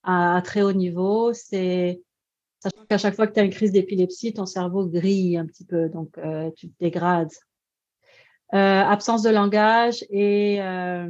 [0.03, 1.33] à, très haut niveau.
[1.33, 2.01] C'est
[2.59, 5.65] sachant qu'à chaque fois que tu as une crise d'épilepsie, ton cerveau grille un petit
[5.65, 7.33] peu, donc euh, tu te dégrades.
[8.53, 11.07] Euh, absence de langage et euh,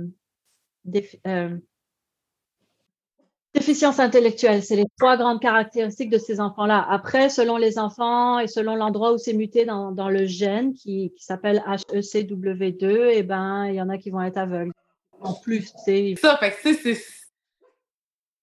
[3.53, 6.85] Déficience intellectuelle, c'est les trois grandes caractéristiques de ces enfants-là.
[6.89, 11.23] Après, selon les enfants et selon l'endroit où c'est muté dans, le gène qui, qui
[11.23, 14.73] s'appelle HECW2, eh ben, il y en a qui vont être aveugles.
[15.21, 16.15] En plus, c'est.
[16.21, 17.03] Ça, fait que c'est.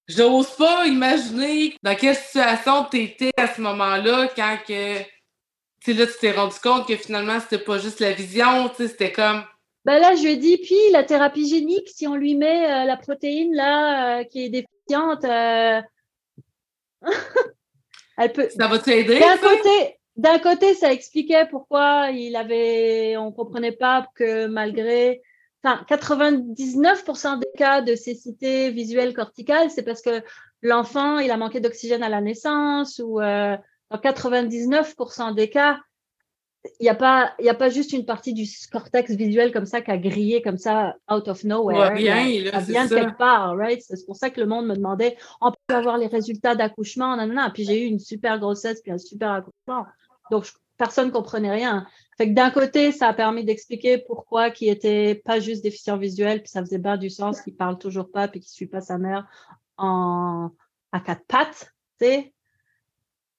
[0.08, 5.13] J'ose pas imaginer dans quelle situation tu étais à ce moment-là quand que.
[5.84, 8.88] Tu là, tu t'es rendu compte que finalement, c'était pas juste la vision, tu sais,
[8.88, 9.44] c'était comme
[9.84, 12.84] ben là, je lui ai dit, puis la thérapie génique, si on lui met euh,
[12.86, 15.82] la protéine là euh, qui est déficiente, euh,
[18.18, 18.48] elle peut.
[18.48, 19.20] Ça va t'aider.
[19.20, 25.20] D'un côté, d'un côté, ça expliquait pourquoi il avait, on comprenait pas que malgré,
[25.62, 30.22] enfin, 99% des cas de cécité visuelle corticale, c'est parce que
[30.62, 33.20] l'enfant, il a manqué d'oxygène à la naissance ou
[33.94, 35.78] dans 99% des cas,
[36.80, 39.82] il n'y a, pas, y a pas juste une partie du cortex visuel comme ça
[39.82, 41.92] qui a grillé comme ça out of nowhere.
[41.92, 43.82] Ouais, bien, ça vient de quelque part, right?
[43.82, 47.50] C'est pour ça que le monde me demandait on peut avoir les résultats d'accouchement, non,
[47.52, 49.86] Puis j'ai eu une super grossesse puis un super accouchement.
[50.30, 51.86] Donc personne ne comprenait rien.
[52.16, 56.40] Fait que d'un côté, ça a permis d'expliquer pourquoi qui était pas juste déficient visuel,
[56.40, 58.96] puis ça faisait bien du sens qu'il parle toujours pas puis qu'il suit pas sa
[58.96, 59.28] mère
[59.76, 60.50] en
[60.92, 62.33] à quatre pattes, tu sais.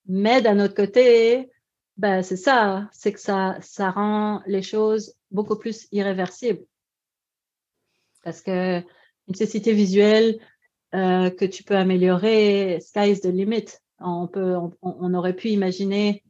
[0.07, 1.49] Mais d'un autre côté,
[1.97, 6.65] Ben, c'est ça, c'est que ça, ça rend les choses beaucoup plus irréversibles.
[8.23, 8.81] Parce que
[9.27, 10.39] une cécité visuelle
[10.93, 13.65] euh, que tu peux améliorer, sky is the limit.
[13.99, 16.21] On, peut, on, aurait pu imaginer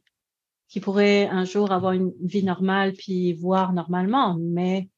[0.68, 4.88] qu'il pourrait un jour avoir une vie normale puis voir normalement, mais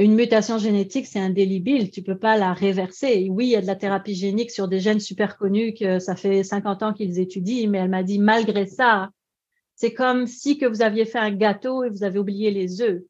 [0.00, 1.90] une mutation génétique, c'est indélébile.
[1.90, 3.28] Tu peux pas la réverser.
[3.30, 6.16] Oui, il y a de la thérapie génique sur des gènes super connus que ça
[6.16, 9.10] fait 50 ans qu'ils étudient, mais elle m'a dit malgré ça,
[9.74, 13.02] c'est comme si que vous aviez fait un gâteau et vous avez oublié les œufs.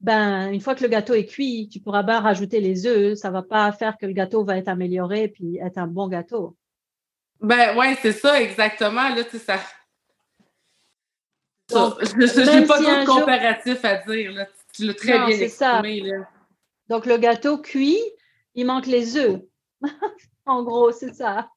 [0.00, 3.18] Ben, une fois que le gâteau est cuit, tu pourras bien rajouter les œufs.
[3.18, 6.56] Ça va pas faire que le gâteau va être amélioré puis être un bon gâteau.
[7.40, 9.08] Ben, ouais, c'est ça, exactement.
[9.08, 9.58] Là, tu ça.
[11.70, 14.32] je n'ai pas d'autre comparatif à dire.
[14.32, 14.46] Là.
[14.78, 16.00] Tu l'as très bien exprimé.
[16.02, 16.28] Là.
[16.88, 17.98] Donc, le gâteau cuit,
[18.54, 19.40] il manque les œufs.
[20.46, 21.50] en gros, c'est ça.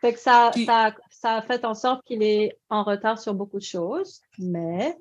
[0.00, 3.58] Fait que ça, ça, ça a fait en sorte qu'il est en retard sur beaucoup
[3.58, 4.96] de choses, mais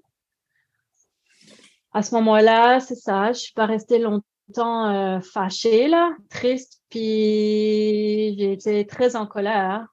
[1.92, 8.36] à ce moment-là, c'est ça, je suis pas restée longtemps euh, fâchée, là, triste, puis
[8.38, 9.88] j'ai été très en colère.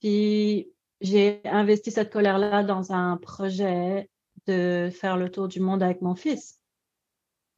[0.00, 0.70] Puis
[1.00, 4.10] j'ai investi cette colère-là dans un projet
[4.46, 6.59] de faire le tour du monde avec mon fils.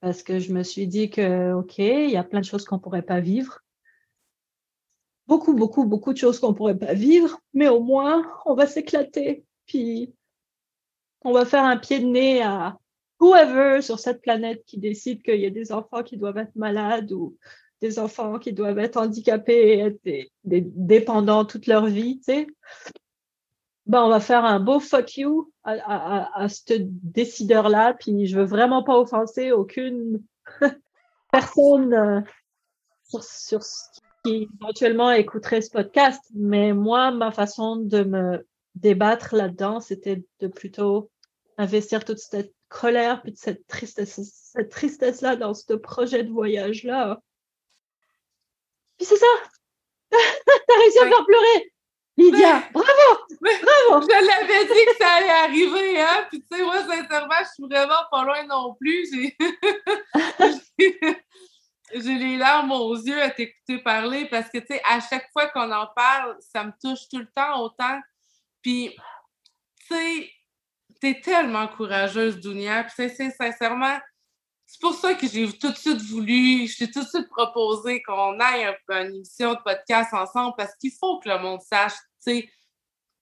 [0.02, 2.80] Parce que je me suis dit que, OK, il y a plein de choses qu'on
[2.80, 3.60] pourrait pas vivre.
[5.28, 9.44] Beaucoup, beaucoup, beaucoup de choses qu'on pourrait pas vivre, mais au moins, on va s'éclater.
[9.64, 10.12] Puis,
[11.20, 12.76] on va faire un pied de nez à
[13.20, 17.12] whoever sur cette planète qui décide qu'il y a des enfants qui doivent être malades
[17.12, 17.36] ou
[17.80, 22.46] des enfants qui doivent être handicapés et être dépendants toute leur vie, tu sais.
[23.86, 28.38] Ben, on va faire un beau fuck you à, à, à, ce décideur-là, puis je
[28.38, 30.22] veux vraiment pas offenser aucune
[31.32, 32.20] personne euh,
[33.04, 33.60] sur, sur
[34.24, 40.46] qui éventuellement écouterait ce podcast, mais moi, ma façon de me débattre là-dedans, c'était de
[40.46, 41.10] plutôt
[41.58, 44.20] investir toute cette colère puis cette tristesse,
[44.54, 47.20] cette tristesse-là dans ce projet de voyage-là.
[48.96, 49.26] Puis c'est ça!
[50.10, 51.71] T'as réussi à faire pleurer!
[52.16, 53.26] Lydia, bravo!
[53.40, 54.02] bravo!
[54.02, 56.26] Je l'avais dit que ça allait arriver, hein?
[56.28, 59.08] Puis tu sais, moi, sincèrement, je suis vraiment pas loin non plus.
[59.12, 59.36] J'ai,
[61.94, 65.46] j'ai les larmes aux yeux à t'écouter parler parce que, tu sais, à chaque fois
[65.48, 67.98] qu'on en parle, ça me touche tout le temps autant.
[68.60, 68.94] Puis,
[69.88, 70.30] tu sais,
[71.00, 72.84] t'es tellement courageuse, Dunia.
[72.84, 73.98] Puis, sincèrement,
[74.72, 78.02] c'est pour ça que j'ai tout de suite voulu, je t'ai tout de suite proposé
[78.02, 81.92] qu'on aille un, une émission de podcast ensemble parce qu'il faut que le monde sache,
[81.92, 82.48] tu sais,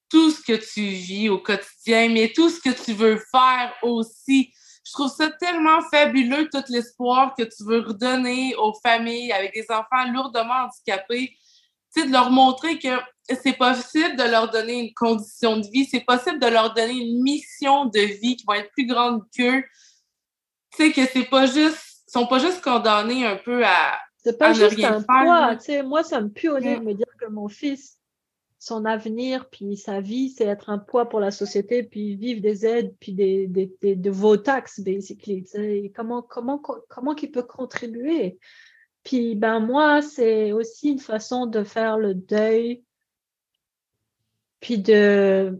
[0.09, 4.53] tout ce que tu vis au quotidien, mais tout ce que tu veux faire aussi.
[4.87, 9.67] Je trouve ça tellement fabuleux, tout l'espoir que tu veux redonner aux familles avec des
[9.71, 11.37] enfants lourdement handicapés.
[11.93, 12.97] Tu sais, de leur montrer que
[13.43, 17.23] c'est possible de leur donner une condition de vie, c'est possible de leur donner une
[17.25, 19.65] mission de vie qui va être plus grande qu'eux
[20.73, 23.99] tu sais, que c'est pas juste, sont pas juste condamnés un peu à.
[24.17, 25.57] C'est pas juste un poids.
[25.57, 27.99] Tu sais, moi, ça me pue au nez de me dire que mon fils,
[28.59, 32.67] son avenir, puis sa vie, c'est être un poids pour la société, puis vivre des
[32.67, 35.45] aides, puis des, des, des de vos taxes, basically.
[35.45, 38.39] Tu sais, comment, comment, comment qu'il peut contribuer?
[39.03, 42.85] Puis, ben, moi, c'est aussi une façon de faire le deuil,
[44.61, 45.59] puis de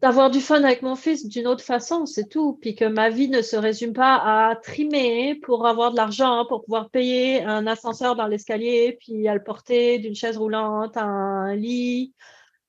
[0.00, 2.58] d'avoir du fun avec mon fils d'une autre façon, c'est tout.
[2.60, 6.64] Puis que ma vie ne se résume pas à trimer pour avoir de l'argent, pour
[6.64, 11.54] pouvoir payer un ascenseur dans l'escalier, puis à le porter d'une chaise roulante à un
[11.54, 12.14] lit,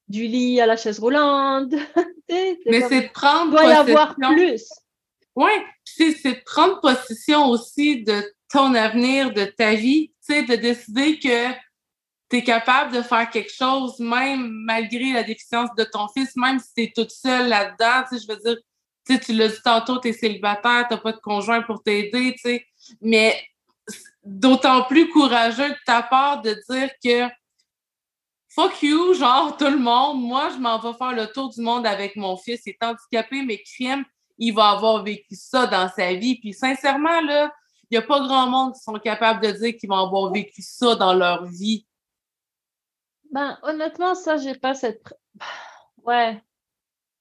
[0.09, 1.71] du lit à la chaise roulante.
[2.29, 4.69] Mais c'est de prendre Il doit y avoir plus.
[5.35, 5.51] Oui,
[5.83, 11.19] c'est de prendre possession aussi de ton avenir, de ta vie, tu sais, de décider
[11.19, 11.51] que
[12.43, 16.83] capable de faire quelque chose, même malgré la déficience de ton fils, même si tu
[16.83, 18.05] es toute seule là-dedans.
[18.11, 18.57] Je veux dire,
[19.07, 22.35] tu, tu l'as dit tantôt, tu es célibataire, tu pas de conjoint pour t'aider,
[23.01, 23.39] mais
[24.23, 27.33] d'autant plus courageux de ta part de dire que
[28.49, 31.85] fuck you, genre tout le monde, moi je m'en vais faire le tour du monde
[31.85, 34.05] avec mon fils, il est handicapé, mais crime,
[34.37, 36.39] il va avoir vécu ça dans sa vie.
[36.39, 37.51] Puis sincèrement, là,
[37.89, 40.61] il n'y a pas grand monde qui sont capables de dire qu'ils vont avoir vécu
[40.61, 41.85] ça dans leur vie.
[43.35, 45.03] Ben, honnêtement, ça, j'ai pas cette.
[46.05, 46.41] Ouais,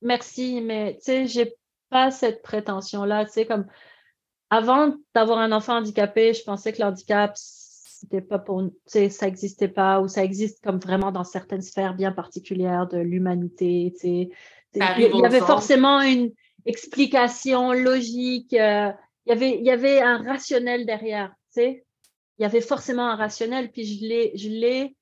[0.00, 1.56] merci, mais tu sais, j'ai
[1.90, 3.24] pas cette prétention-là.
[3.24, 3.66] Tu sais, comme
[4.48, 8.62] avant d'avoir un enfant handicapé, je pensais que l'handicap, c'était pas pour.
[8.62, 12.86] Tu sais, ça existait pas ou ça existe comme vraiment dans certaines sphères bien particulières
[12.86, 13.92] de l'humanité.
[13.94, 14.30] Tu sais,
[14.74, 16.30] il y avait forcément une
[16.64, 18.54] explication logique.
[18.54, 18.92] Euh,
[19.26, 21.30] il y avait, il y avait un rationnel derrière.
[21.52, 21.84] Tu sais,
[22.38, 23.72] il y avait forcément un rationnel.
[23.72, 24.94] Puis je l'ai, je l'ai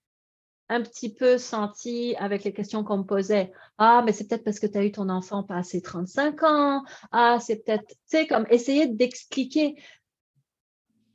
[0.73, 3.53] un petit peu senti avec les questions qu'on me posait.
[3.79, 6.85] Ah, mais c'est peut-être parce que tu as eu ton enfant passé 35 ans.
[7.11, 9.77] Ah, c'est peut-être, tu sais, comme essayer d'expliquer.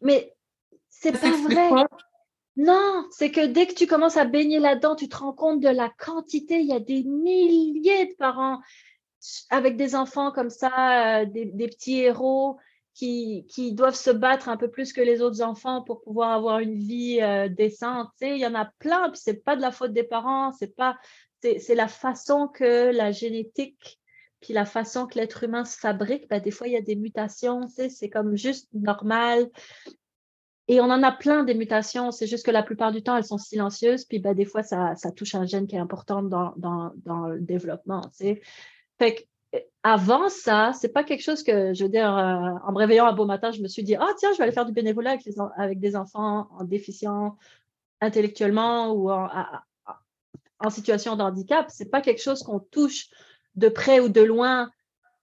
[0.02, 0.36] Mais
[0.90, 1.86] c'est pas vrai.
[2.56, 5.70] Non, c'est que dès que tu commences à baigner là-dedans, tu te rends compte de
[5.70, 6.60] la quantité.
[6.60, 8.62] Il y a des milliers de parents
[9.50, 12.58] avec des enfants comme ça, euh, des, petits héros
[12.98, 16.76] qui, doivent se battre un peu plus que les autres enfants pour pouvoir avoir une
[16.76, 18.10] vie euh, décente.
[18.22, 20.98] il y en a plein, puis c'est pas de la faute des parents, c'est pas,
[21.42, 24.00] c'est la façon que la génétique,
[24.42, 26.28] puis la façon que l'être humain se fabrique.
[26.28, 29.48] Ben, des fois, il y a des mutations, c'est comme juste normal.
[30.68, 33.24] Et on en a plein des mutations, c'est juste que la plupart du temps, elles
[33.24, 37.40] sont silencieuses, puis ben, des fois, ça, touche un gène qui est important dans, le
[37.42, 38.02] développement.
[38.98, 39.22] Fait que
[39.88, 43.14] avant ça, c'est pas quelque chose que, je veux dire, euh, en me réveillant un
[43.14, 45.16] beau matin, je me suis dit, ah tiens, je vais aller faire du bénévolat
[45.56, 47.38] avec, des enfants en déficient
[48.02, 49.30] intellectuellement ou en,
[50.60, 51.68] en situation de handicap.
[51.70, 53.08] C'est pas quelque chose qu'on touche
[53.56, 54.70] de près ou de loin,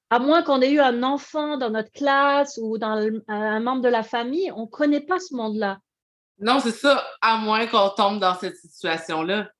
[0.08, 3.88] à moins qu'on ait eu un enfant dans notre classe ou dans un membre de
[3.90, 5.78] la famille, on connaît pas ce monde-là.
[6.38, 9.50] Non, c'est ça, à moins qu'on tombe dans cette situation-là.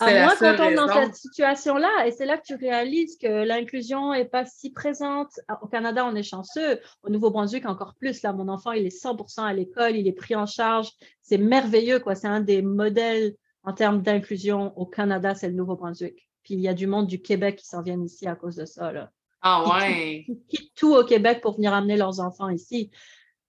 [0.00, 4.12] À moins qu'on tombe dans cette situation-là, et c'est là que tu réalises que l'inclusion
[4.12, 5.40] n'est pas si présente.
[5.60, 6.80] Au Canada, on est chanceux.
[7.02, 8.22] Au Nouveau-Brunswick, encore plus.
[8.22, 10.92] Là, mon enfant, il est 100% à l'école, il est pris en charge.
[11.22, 12.14] C'est merveilleux, quoi.
[12.14, 13.34] C'est un des modèles
[13.64, 16.28] en termes d'inclusion au Canada, c'est le Nouveau-Brunswick.
[16.42, 18.64] Puis il y a du monde du Québec qui s'en viennent ici à cause de
[18.64, 18.92] ça.
[18.92, 19.10] Là.
[19.42, 20.24] Ah ouais.
[20.26, 22.90] Ils quittent tout au Québec pour venir amener leurs enfants ici.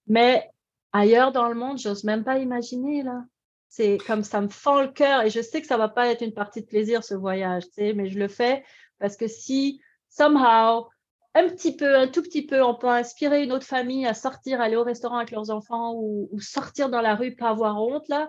[0.06, 0.50] Mais
[0.92, 3.22] ailleurs dans le monde, j'ose même pas imaginer, là.
[3.70, 6.22] C'est comme ça me fend le cœur et je sais que ça va pas être
[6.22, 8.64] une partie de plaisir ce voyage, tu sais, mais je le fais
[8.98, 10.88] parce que si somehow
[11.34, 14.60] un petit peu, un tout petit peu, on peut inspirer une autre famille à sortir,
[14.60, 18.28] aller au restaurant avec leurs enfants ou, sortir dans la rue, pas avoir honte là,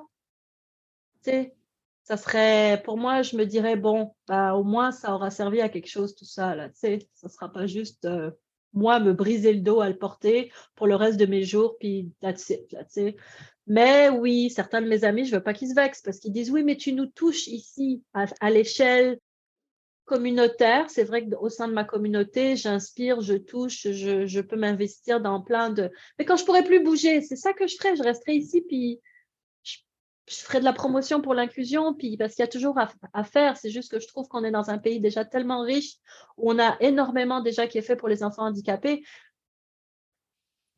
[1.23, 1.55] tu sais,
[2.03, 5.69] ça serait, pour moi, je me dirais bon, bah au moins ça aura servi à
[5.69, 8.29] quelque chose tout ça là, tu sais, ça sera pas juste euh,
[8.73, 12.11] moi me briser le dos à le porter pour le reste de mes jours puis
[12.21, 13.15] that's it là, tu sais.
[13.71, 16.51] Mais oui, certains de mes amis, je veux pas qu'ils se vexent parce qu'ils disent
[16.51, 19.17] oui, mais tu nous touches ici à, l'échelle
[20.03, 20.89] communautaire.
[20.89, 25.69] C'est vrai qu'au sein de ma communauté, j'inspire, je touche, je, peux m'investir dans plein
[25.69, 25.89] de.
[26.19, 27.95] Mais quand je pourrais plus bouger, c'est ça que je ferais.
[27.95, 28.99] Je resterais ici, puis
[29.63, 29.77] je,
[30.27, 33.55] ferais de la promotion pour l'inclusion, puis parce qu'il y a toujours à faire.
[33.55, 35.93] C'est juste que je trouve qu'on est dans un pays déjà tellement riche
[36.35, 39.01] où on a énormément déjà qui est fait pour les enfants handicapés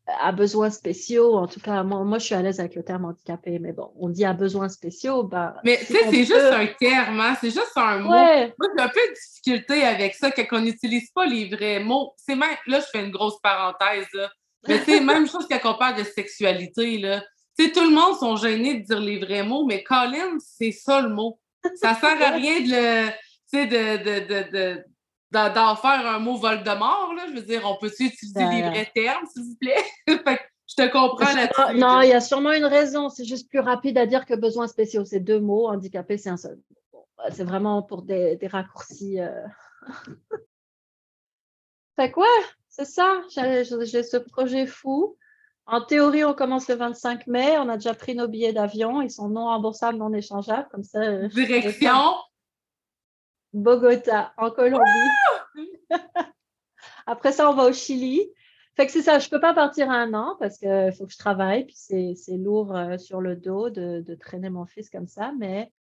[0.06, 3.06] à besoins spéciaux, en tout cas, moi, moi je suis à l'aise avec le terme
[3.06, 5.54] handicapé, mais bon, on dit à besoins spéciaux, ben.
[5.64, 7.38] Mais tu sais, c'est juste un terme, hein?
[7.40, 8.10] c'est juste un mot.
[8.10, 12.14] Moi, j'ai un peu de difficulté avec ça, quand on n'utilise pas les vrais mots.
[12.18, 14.30] C'est même, là, je fais une grosse parenthèse, là.
[14.68, 17.22] Mais tu sais, même chose quand on parle de sexualité, là.
[17.58, 20.72] Tu sais, tout le monde sont gênés de dire les vrais mots, mais Colin, c'est
[20.72, 21.40] ça le mot.
[21.76, 23.10] Ça sert à rien de le,
[23.54, 24.84] de, de, de
[25.34, 27.24] d'en faire un mot Voldemort, là.
[27.28, 29.84] Je veux dire, on peut-tu utiliser les vrais termes, s'il vous plaît?
[30.08, 31.78] je te comprends là-dessus.
[31.78, 33.10] Non, il y a sûrement une raison.
[33.10, 35.06] C'est juste plus rapide à dire que besoins spéciaux.
[35.06, 35.68] C'est deux mots.
[35.68, 36.60] Handicapé, c'est un seul.
[37.18, 39.20] Bah, c'est vraiment pour des, raccourcis.
[39.20, 39.32] Euh.
[41.96, 42.28] fait quoi?
[42.70, 43.22] C'est ça.
[43.30, 45.18] J'ai ce projet fou.
[45.66, 47.58] En théorie, on commence le 25 mai.
[47.58, 49.02] On a déjà pris nos billets d'avion.
[49.02, 50.68] Ils sont non remboursables, non échangeables.
[50.72, 51.00] Comme ça.
[51.00, 52.16] Euh, Direction?
[53.54, 54.84] Bogota, en Colombie.
[57.06, 58.30] Après ça, on va au Chili.
[58.76, 61.14] Fait que c'est ça, je ne peux pas partir un an parce qu'il faut que
[61.14, 65.32] je travaille, puis c'est lourd euh, sur le dos de, traîner mon fils comme ça,
[65.38, 65.72] mais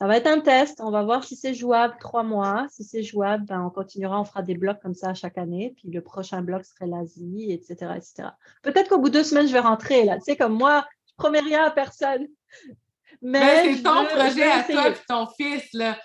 [0.00, 0.80] ça va être un test.
[0.80, 2.66] On va voir si c'est jouable trois mois.
[2.70, 5.90] Si c'est jouable, ben, on continuera, on fera des blocs comme ça chaque année, puis
[5.90, 7.94] le prochain bloc serait l'Asie, etc.
[7.96, 8.28] etc.
[8.62, 10.18] Peut-être qu'au bout de deux semaines, je vais rentrer, là.
[10.18, 12.28] Tu sais, comme moi, je ne promets rien à personne.
[13.22, 15.96] Mais, ben, c'est ton projet à toi et ton fils, là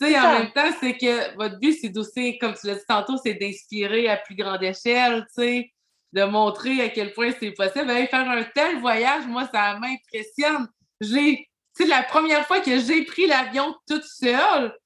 [0.00, 2.84] tu sais, en même temps, c'est que votre but, c'est d'aussi, comme tu l'as dit
[2.88, 5.72] tantôt, c'est d'inspirer à plus grande échelle, tu sais,
[6.12, 7.86] de montrer à quel point c'est possible.
[7.86, 10.68] faire un tel voyage, moi, ça m'impressionne.
[11.00, 14.76] J'ai, tu sais, la première fois que j'ai pris l'avion toute seule,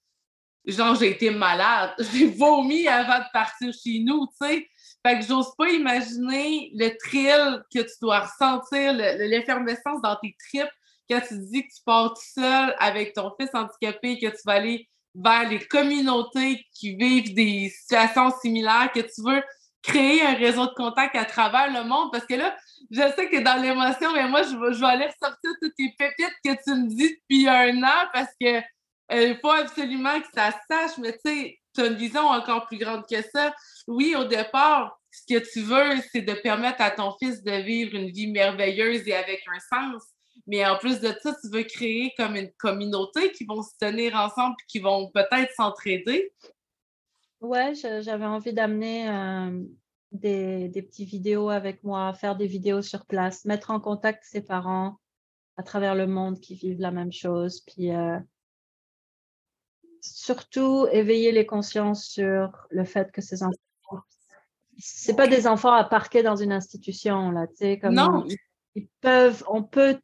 [0.67, 1.95] genre, j'ai été malade.
[2.13, 4.69] J'ai vomi avant de partir chez nous, tu sais.
[5.07, 10.69] Fait que j'ose pas imaginer le thrill que tu dois ressentir, l'effervescence dans tes tripes
[11.09, 14.55] quand tu dis que tu pars tout seul avec ton fils handicapé, que tu vas
[14.55, 14.89] aller
[15.19, 19.43] vers les communautés qui vivent des situations similaires, que tu veux
[19.83, 22.11] créer un réseau de contact à travers le monde?
[22.13, 22.57] Parce que là,
[22.91, 26.37] je sais que dans l'émotion, mais moi, je vais, je aller ressortir toutes tes pépites
[26.45, 28.59] que tu me dis depuis un an parce que
[29.11, 32.67] euh, il faut absolument que ça sache, mais tu sais, tu as une vision encore
[32.67, 33.55] plus grande que ça.
[33.87, 37.95] Oui, au départ, ce que tu veux, c'est de permettre à ton fils de vivre
[37.95, 40.03] une vie merveilleuse et avec un sens.
[40.49, 44.17] Mais en plus de ça, tu veux créer comme une communauté qui vont se tenir
[44.17, 46.33] ensemble et qui vont peut-être s'entraider.
[47.41, 49.63] Ouais, j'avais envie d'amener euh,
[50.11, 54.43] des, des petites vidéos avec moi, faire des vidéos sur place, mettre en contact ses
[54.43, 54.97] parents
[55.57, 58.19] à travers le monde qui vivent la même chose, puis euh,
[60.01, 64.03] surtout éveiller les consciences sur le fait que ces enfants,
[64.79, 68.25] c'est pas des enfants à parquer dans une institution là, tu sais, comme non.
[68.77, 70.01] Ils, peuvent, on peut,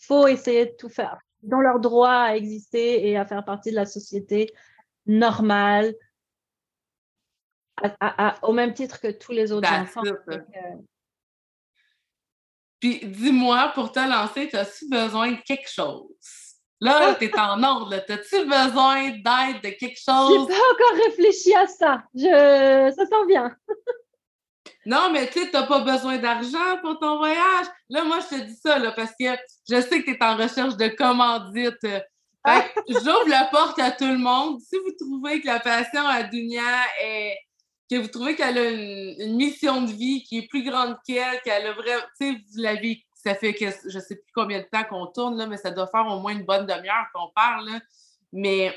[0.00, 1.18] faut essayer de tout faire.
[1.42, 4.52] dans leur droit à exister et à faire partie de la société
[5.06, 5.94] normale,
[8.42, 10.02] au même titre que tous les autres enfants.
[12.80, 16.56] Puis dis-moi, pour te lancer, as-tu besoin de quelque chose?
[16.80, 17.94] Là, tu es en ordre.
[17.94, 20.48] As-tu besoin d'aide, de quelque chose?
[20.48, 22.02] J'ai pas encore réfléchi à ça.
[22.14, 22.92] Je...
[22.94, 23.56] Ça sent bien.
[24.86, 27.66] non, mais tu sais, tu n'as pas besoin d'argent pour ton voyage.
[27.88, 29.26] Là, moi, je te dis ça là, parce que
[29.68, 31.86] je sais que tu es en recherche de commandite.
[32.88, 34.60] J'ouvre la porte à tout le monde.
[34.60, 36.62] Si vous trouvez que la passion à Dunia
[37.02, 37.36] est
[37.90, 41.66] que vous trouvez qu'elle a une, mission de vie qui est plus grande qu'elle, qu'elle
[41.66, 44.84] a vraiment, tu sais, vous l'avez, ça fait que je sais plus combien de temps
[44.84, 47.80] qu'on tourne, là, mais ça doit faire au moins une bonne demi-heure qu'on parle, là.
[48.32, 48.76] Mais,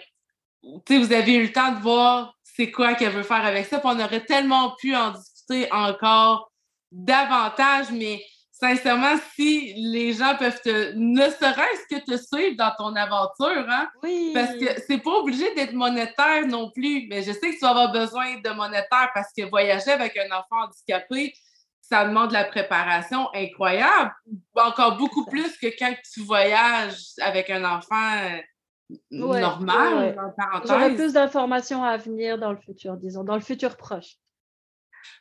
[0.61, 3.65] tu sais, vous avez eu le temps de voir c'est quoi qu'elle veut faire avec
[3.65, 5.28] ça, puis on aurait tellement pu en discuter
[5.71, 6.51] encore
[6.91, 12.95] davantage, mais sincèrement, si les gens peuvent te, ne serait-ce que te suivre dans ton
[12.95, 13.87] aventure, hein?
[14.03, 14.31] Oui.
[14.33, 17.69] Parce que c'est pas obligé d'être monétaire non plus, mais je sais que tu vas
[17.69, 21.33] avoir besoin de monétaire parce que voyager avec un enfant handicapé,
[21.81, 24.13] ça demande de la préparation incroyable,
[24.55, 28.17] encore beaucoup plus que quand tu voyages avec un enfant
[29.09, 30.15] normal.
[30.65, 34.17] J'aurai plus d'informations à venir dans le futur, disons, dans le futur proche.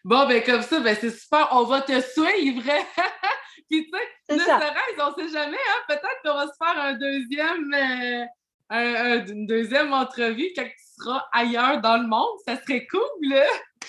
[0.05, 2.63] Bon, ben comme ça, ben c'est super, on va te suivre.
[3.71, 3.99] Puis tu
[4.29, 8.25] sais, ne serait on sait jamais, hein, peut-être qu'on va se faire un deuxième, euh,
[8.71, 12.39] un, une deuxième entrevue quand tu seras ailleurs dans le monde.
[12.47, 13.45] Ça serait cool, là.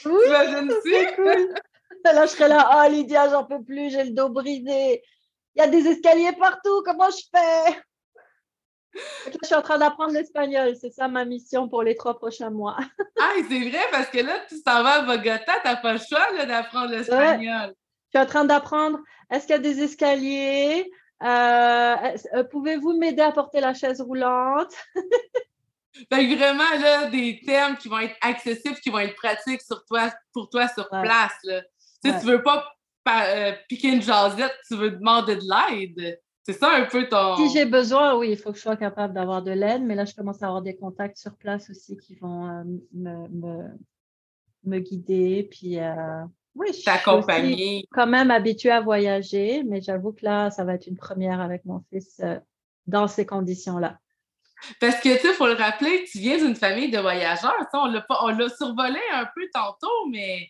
[0.05, 1.53] Oui, c'est cool.
[2.05, 5.01] Là, je serais là, ah oh, Lydia, j'en peux plus, j'ai le dos brisé.
[5.55, 7.81] Il y a des escaliers partout, comment je fais?
[8.93, 10.75] Je suis en train d'apprendre l'espagnol.
[10.79, 12.77] C'est ça ma mission pour les trois prochains mois.
[13.19, 15.99] ah, c'est vrai, parce que là, tu s'en vas à Bogota, tu n'as pas le
[15.99, 17.73] choix d'apprendre l'espagnol.
[18.11, 18.99] Je suis en train d'apprendre.
[19.29, 20.91] Est-ce qu'il y a des escaliers?
[21.21, 21.95] Euh,
[22.33, 24.73] euh, pouvez-vous m'aider à porter la chaise roulante?
[26.11, 30.09] fait vraiment, là, des thèmes qui vont être accessibles, qui vont être pratiques sur toi,
[30.33, 31.37] pour toi sur place.
[31.43, 31.61] Là.
[32.03, 32.65] Tu sais, tu veux pas
[33.07, 36.19] euh, piquer une jasette, tu veux demander de l'aide.
[36.43, 37.35] C'est ça un peu ton.
[37.35, 40.05] Si j'ai besoin, oui, il faut que je sois capable d'avoir de l'aide, mais là,
[40.05, 42.63] je commence à avoir des contacts sur place aussi qui vont euh,
[42.93, 43.67] me, me,
[44.63, 45.47] me, guider.
[45.51, 46.23] Puis, euh,
[46.55, 50.87] oui, je suis quand même habituée à voyager, mais j'avoue que là, ça va être
[50.87, 52.39] une première avec mon fils euh,
[52.87, 53.99] dans ces conditions-là.
[54.79, 57.53] Parce que, tu sais, il faut le rappeler, tu viens d'une famille de voyageurs.
[57.73, 60.49] On l'a survolé un peu tantôt, mais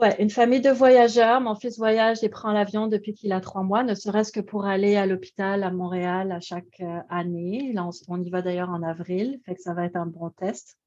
[0.00, 1.42] Ouais, une famille de voyageurs.
[1.42, 4.64] Mon fils voyage et prend l'avion depuis qu'il a trois mois, ne serait-ce que pour
[4.64, 7.72] aller à l'hôpital à Montréal à chaque euh, année.
[7.74, 10.78] Là, on, y va d'ailleurs en avril, fait que ça va être un bon test.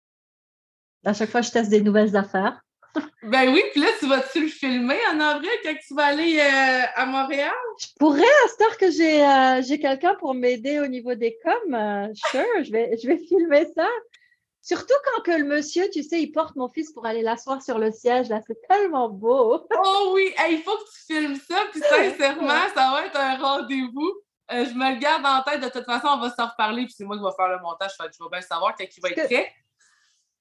[1.06, 2.60] À chaque fois, je teste des nouvelles affaires.
[3.24, 6.86] ben oui, puis là, tu vas-tu le filmer en avril quand tu vas aller euh,
[6.96, 7.52] à Montréal?
[7.80, 12.12] Je pourrais, à ce temps que j'ai euh, quelqu'un pour m'aider au niveau des coms.
[12.32, 13.88] sure, je vais, je vais filmer ça.
[14.64, 17.80] Surtout quand que le monsieur, tu sais, il porte mon fils pour aller l'asseoir sur
[17.80, 19.68] le siège, là, c'est tellement beau.
[19.78, 24.14] oh oui, il faut que tu filmes ça, puis sincèrement, ça va être un rendez-vous.
[24.54, 26.94] Euh, je me le garde en tête, de toute façon, on va se reparler, puis
[26.98, 29.26] c'est moi qui vais faire le montage, je vais bien savoir quand il va être
[29.26, 29.52] prêt.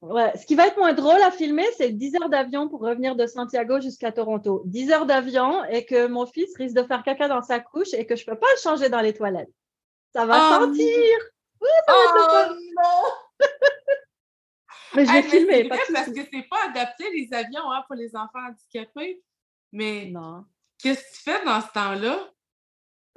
[0.02, 0.32] Ouais.
[0.36, 3.26] Ce qui va être moins drôle à filmer, c'est 10 heures d'avion pour revenir de
[3.26, 4.62] Santiago jusqu'à Toronto.
[4.66, 8.06] 10 heures d'avion et que mon fils risque de faire caca dans sa couche et
[8.06, 9.50] que je ne peux pas le changer dans les toilettes.
[10.12, 11.18] Ça va oh, sentir!
[11.60, 13.46] Oui, ça va oh, non!
[14.94, 15.68] Mais je vais filmer.
[15.68, 19.22] parce que c'est pas adapté, les avions, hein, pour les enfants handicapés.
[19.72, 20.44] Mais non.
[20.78, 22.30] qu'est-ce que tu fais dans ce temps-là?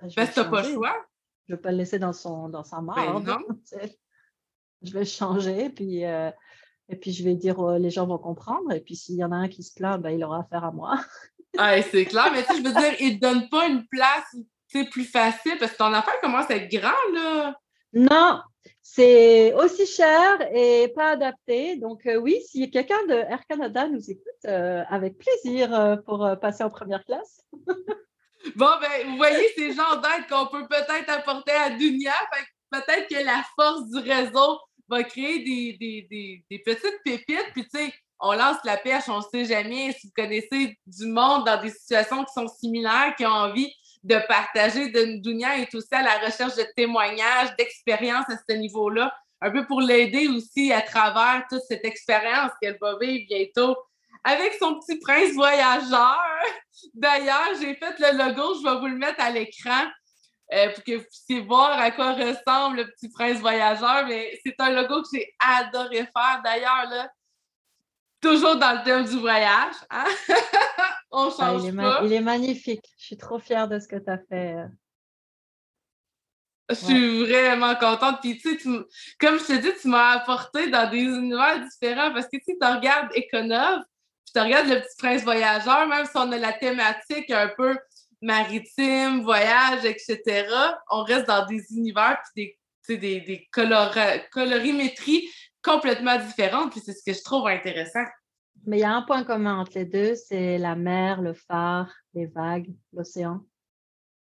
[0.01, 1.05] Ben, parce que tu n'as pas le choix.
[1.47, 3.38] Je ne vais pas le laisser dans, son, dans sa ben non.
[4.82, 6.32] je vais changer, puis, euh,
[6.89, 8.71] et puis je vais dire oh, les gens vont comprendre.
[8.71, 10.71] Et puis s'il y en a un qui se plaint, ben, il aura affaire à
[10.71, 10.99] moi.
[11.57, 14.36] ah, c'est clair, mais tu je veux dire, il ne donne pas une place
[14.84, 17.57] plus facile parce que ton affaire commence à être grand, là.
[17.93, 18.41] Non,
[18.88, 21.75] c'est aussi cher et pas adapté.
[21.77, 26.29] Donc euh, oui, si quelqu'un de Air Canada nous écoute, euh, avec plaisir euh, pour
[26.39, 27.41] passer en première classe.
[28.55, 32.13] bon, ben, vous voyez ces genres d'aide qu'on peut peut-être apporter à Dunia.
[32.69, 37.51] Peut-être que la force du réseau va créer des, des petites pépites.
[37.53, 41.07] Puis tu sais, on lance la pêche, on ne sait jamais si vous connaissez du
[41.07, 43.73] monde dans des situations qui sont similaires, qui ont envie
[44.05, 44.89] de partager.
[44.89, 49.65] De, Dunia est aussi à la recherche de témoignages, d'expériences à ce niveau-là, un peu
[49.65, 53.75] pour l'aider aussi à travers toute cette expérience qu'elle va vivre bientôt
[54.23, 56.19] avec son petit prince voyageur.
[56.93, 59.85] D'ailleurs, j'ai fait le logo, je vais vous le mettre à l'écran.
[60.53, 64.05] Euh, pour que vous puissiez voir à quoi ressemble le petit prince voyageur.
[64.07, 66.41] Mais c'est un logo que j'ai adoré faire.
[66.43, 67.09] D'ailleurs, là,
[68.26, 69.76] toujours dans le thème du voyage.
[69.89, 70.05] Hein?
[71.11, 72.01] On ah, change il, est pas.
[72.03, 72.86] il est magnifique.
[72.97, 74.55] Je suis trop fière de ce que tu as fait.
[74.55, 74.67] Euh.
[76.69, 78.17] Je suis vraiment contente.
[78.21, 78.69] Puis, tu sais,
[79.19, 82.57] comme je te dis, tu m'as apporté dans des univers différents parce que, tu sais,
[82.59, 83.82] tu regardes Econov,
[84.26, 87.78] puis tu regardes Le Petit Prince Voyageur, même si on a la thématique un peu
[88.21, 90.47] maritime, voyage, etc.,
[90.89, 92.55] on reste dans des univers puis
[92.88, 93.47] des, des, des
[94.32, 95.30] colorimétries
[95.66, 96.72] complètement différentes.
[96.72, 98.05] Puis c'est ce que je trouve intéressant.
[98.66, 101.93] Mais il y a un point commun entre les deux, c'est la mer, le phare,
[102.13, 103.41] les vagues, l'océan.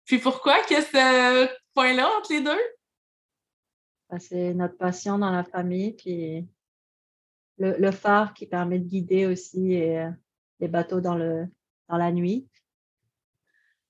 [0.05, 2.61] Puis pourquoi que ce point-là entre les deux?
[4.09, 6.47] Ben, c'est notre passion dans la famille, puis
[7.59, 10.11] le, phare qui permet de guider aussi euh,
[10.61, 11.47] les bateaux dans, le,
[11.89, 12.49] dans la nuit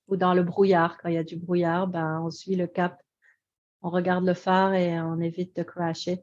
[0.09, 0.99] ou dans le brouillard.
[0.99, 3.01] Quand il y a du brouillard, ben, on suit le cap,
[3.81, 6.23] on regarde le phare et on évite de crasher.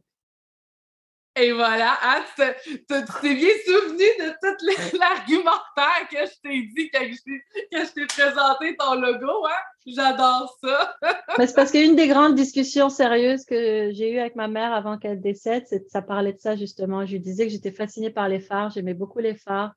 [1.36, 2.24] Et voilà, hein,
[2.64, 7.06] tu t'es bien souvenu de tout l'argumentaire que je t'ai dit quand
[7.72, 9.46] je t'ai présenté ton logo.
[9.46, 9.62] Hein?
[9.86, 10.96] J'adore ça.
[11.38, 15.22] C'est parce qu'une des grandes discussions sérieuses que j'ai eues avec ma mère avant qu'elle
[15.22, 17.06] décède, ça parlait de ça justement.
[17.06, 19.74] Je lui disais que j'étais fascinée par les phares, j'aimais beaucoup les phares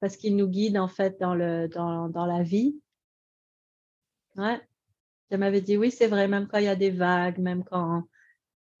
[0.00, 2.76] parce qu'ils nous guident en fait dans, le, dans, dans la vie.
[4.36, 4.60] Ouais.
[5.30, 8.04] Elle m'avait dit oui, c'est vrai, même quand il y a des vagues, même quand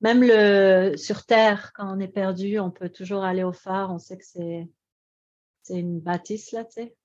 [0.00, 3.92] même le sur Terre, quand on est perdu, on peut toujours aller au phare.
[3.92, 4.68] On sait que c'est
[5.62, 6.96] c'est une bâtisse là, tu sais.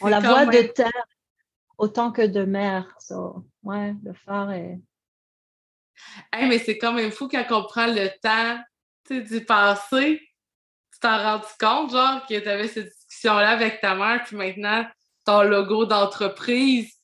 [0.00, 1.06] on la voit de terre
[1.78, 2.94] autant que de mer.
[3.00, 4.80] So, ouais, le phare est.
[6.32, 8.62] Hey, mais c'est quand même fou quand on prend le temps
[9.10, 10.20] d'y passer.
[10.92, 14.86] Tu t'en rends compte, genre, que tu avais cette discussion-là avec ta mère, puis maintenant,
[15.24, 17.01] ton logo d'entreprise,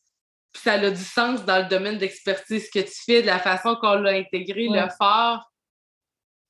[0.61, 3.77] puis ça a du sens dans le domaine d'expertise que tu fais, de la façon
[3.77, 5.45] qu'on l'a intégré, le fort.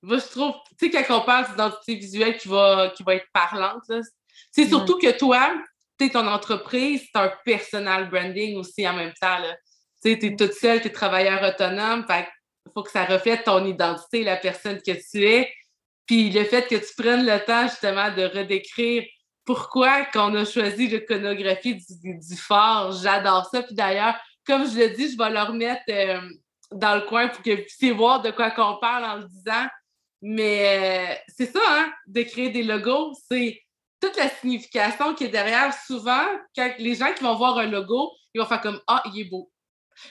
[0.03, 3.27] Moi, je trouve, tu sais, quand on parle d'identité visuelle qui va, qui va être
[3.33, 3.83] parlante,
[4.53, 5.55] c'est surtout que toi,
[5.99, 9.37] tu es ton entreprise, c'est un personal branding aussi en même temps.
[10.03, 12.29] Tu sais, tu es toute seule, tu es travailleur autonome, fait
[12.67, 15.53] il faut que ça reflète ton identité, la personne que tu es.
[16.07, 19.05] Puis le fait que tu prennes le temps justement de redécrire
[19.49, 22.93] pourquoi qu'on a choisi l'iconographie du, fort.
[22.93, 23.63] J'adore ça.
[23.63, 24.15] Puis d'ailleurs,
[24.47, 26.21] comme je le dis, je vais le remettre euh,
[26.71, 29.67] dans le coin pour que vous puissiez voir de quoi qu'on parle en le disant.
[30.21, 33.63] Mais euh, c'est ça, hein, de créer des logos, c'est
[34.03, 35.73] toute la signification qui est derrière.
[35.87, 36.27] Souvent,
[36.79, 39.51] les gens qui vont voir un logo, ils vont faire comme Ah, il est beau.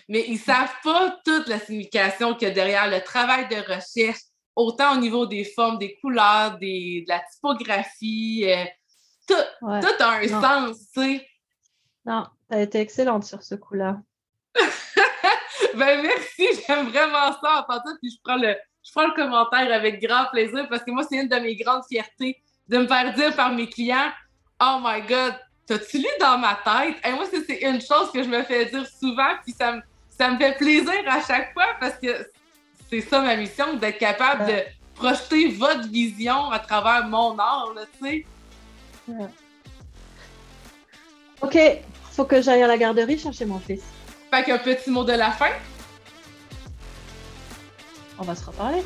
[0.09, 3.57] Mais ils ne savent pas toute la signification qu'il y a derrière le travail de
[3.71, 4.21] recherche,
[4.55, 8.65] autant au niveau des formes, des couleurs, de la typographie, euh,
[9.27, 9.35] tout,
[9.67, 11.27] a un sens, tu sais.
[12.05, 13.97] Non, t'as été excellente sur ce coup-là.
[15.75, 18.55] ben merci, j'aime vraiment ça en fait, puis je prends le
[18.87, 21.83] je prends le commentaire avec grand plaisir parce que moi, c'est une de mes grandes
[21.89, 24.11] fiertés de me faire dire par mes clients
[24.61, 26.95] Oh my God, t'as-tu lu dans ma tête?
[27.05, 30.29] Et moi, c'est une chose que je me fais dire souvent, puis ça me, ça
[30.29, 32.29] me fait plaisir à chaque fois parce que
[32.89, 34.61] c'est ça ma mission, d'être capable de
[34.95, 38.25] projeter votre vision à travers mon art, tu sais.
[41.41, 41.57] Ok,
[42.11, 43.83] faut que j'aille à la garderie chercher mon fils.
[44.31, 45.51] Fait qu'un petit mot de la fin.
[48.19, 48.83] On va se reparler.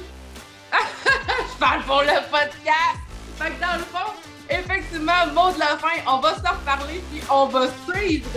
[0.73, 2.99] Je parle pour le podcast.
[3.37, 4.11] Fait que dans le fond,
[4.51, 8.29] effectivement, mot de la fin, on va se reparler puis on va suivre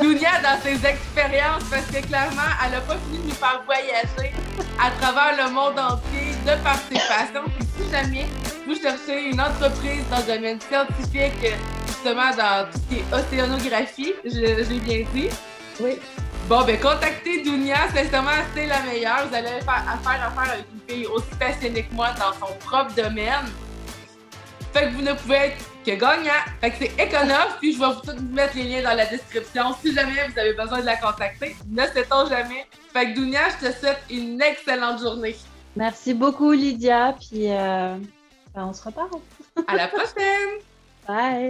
[0.00, 4.34] Dunia dans ses expériences parce que clairement, elle n'a pas fini de nous faire voyager
[4.78, 7.44] à travers le monde entier de par ses passions.
[7.56, 8.26] Puis si jamais
[8.66, 11.54] vous cherchez une entreprise dans le domaine scientifique,
[11.86, 15.28] justement dans tout ce qui est océanographie, je, l'ai bien dit.
[15.80, 15.98] Oui.
[16.48, 19.26] Bon, ben contactez Dunia, sincèrement, c'est la meilleure.
[19.28, 22.92] Vous allez faire affaire, affaire avec une fille aussi passionnée que moi dans son propre
[22.94, 23.46] domaine.
[24.76, 26.32] Fait que vous ne pouvez être que gagnant.
[26.60, 29.74] Fait que c'est Econov, puis je vais vous tout mettre les liens dans la description.
[29.80, 32.66] Si jamais vous avez besoin de la contacter, ne sait-on jamais.
[32.92, 35.34] Fait que Dunia, je te souhaite une excellente journée.
[35.76, 37.96] Merci beaucoup, Lydia, puis euh,
[38.54, 39.08] ben, on se reparle.
[39.66, 40.60] à la prochaine!
[41.08, 41.44] Bye!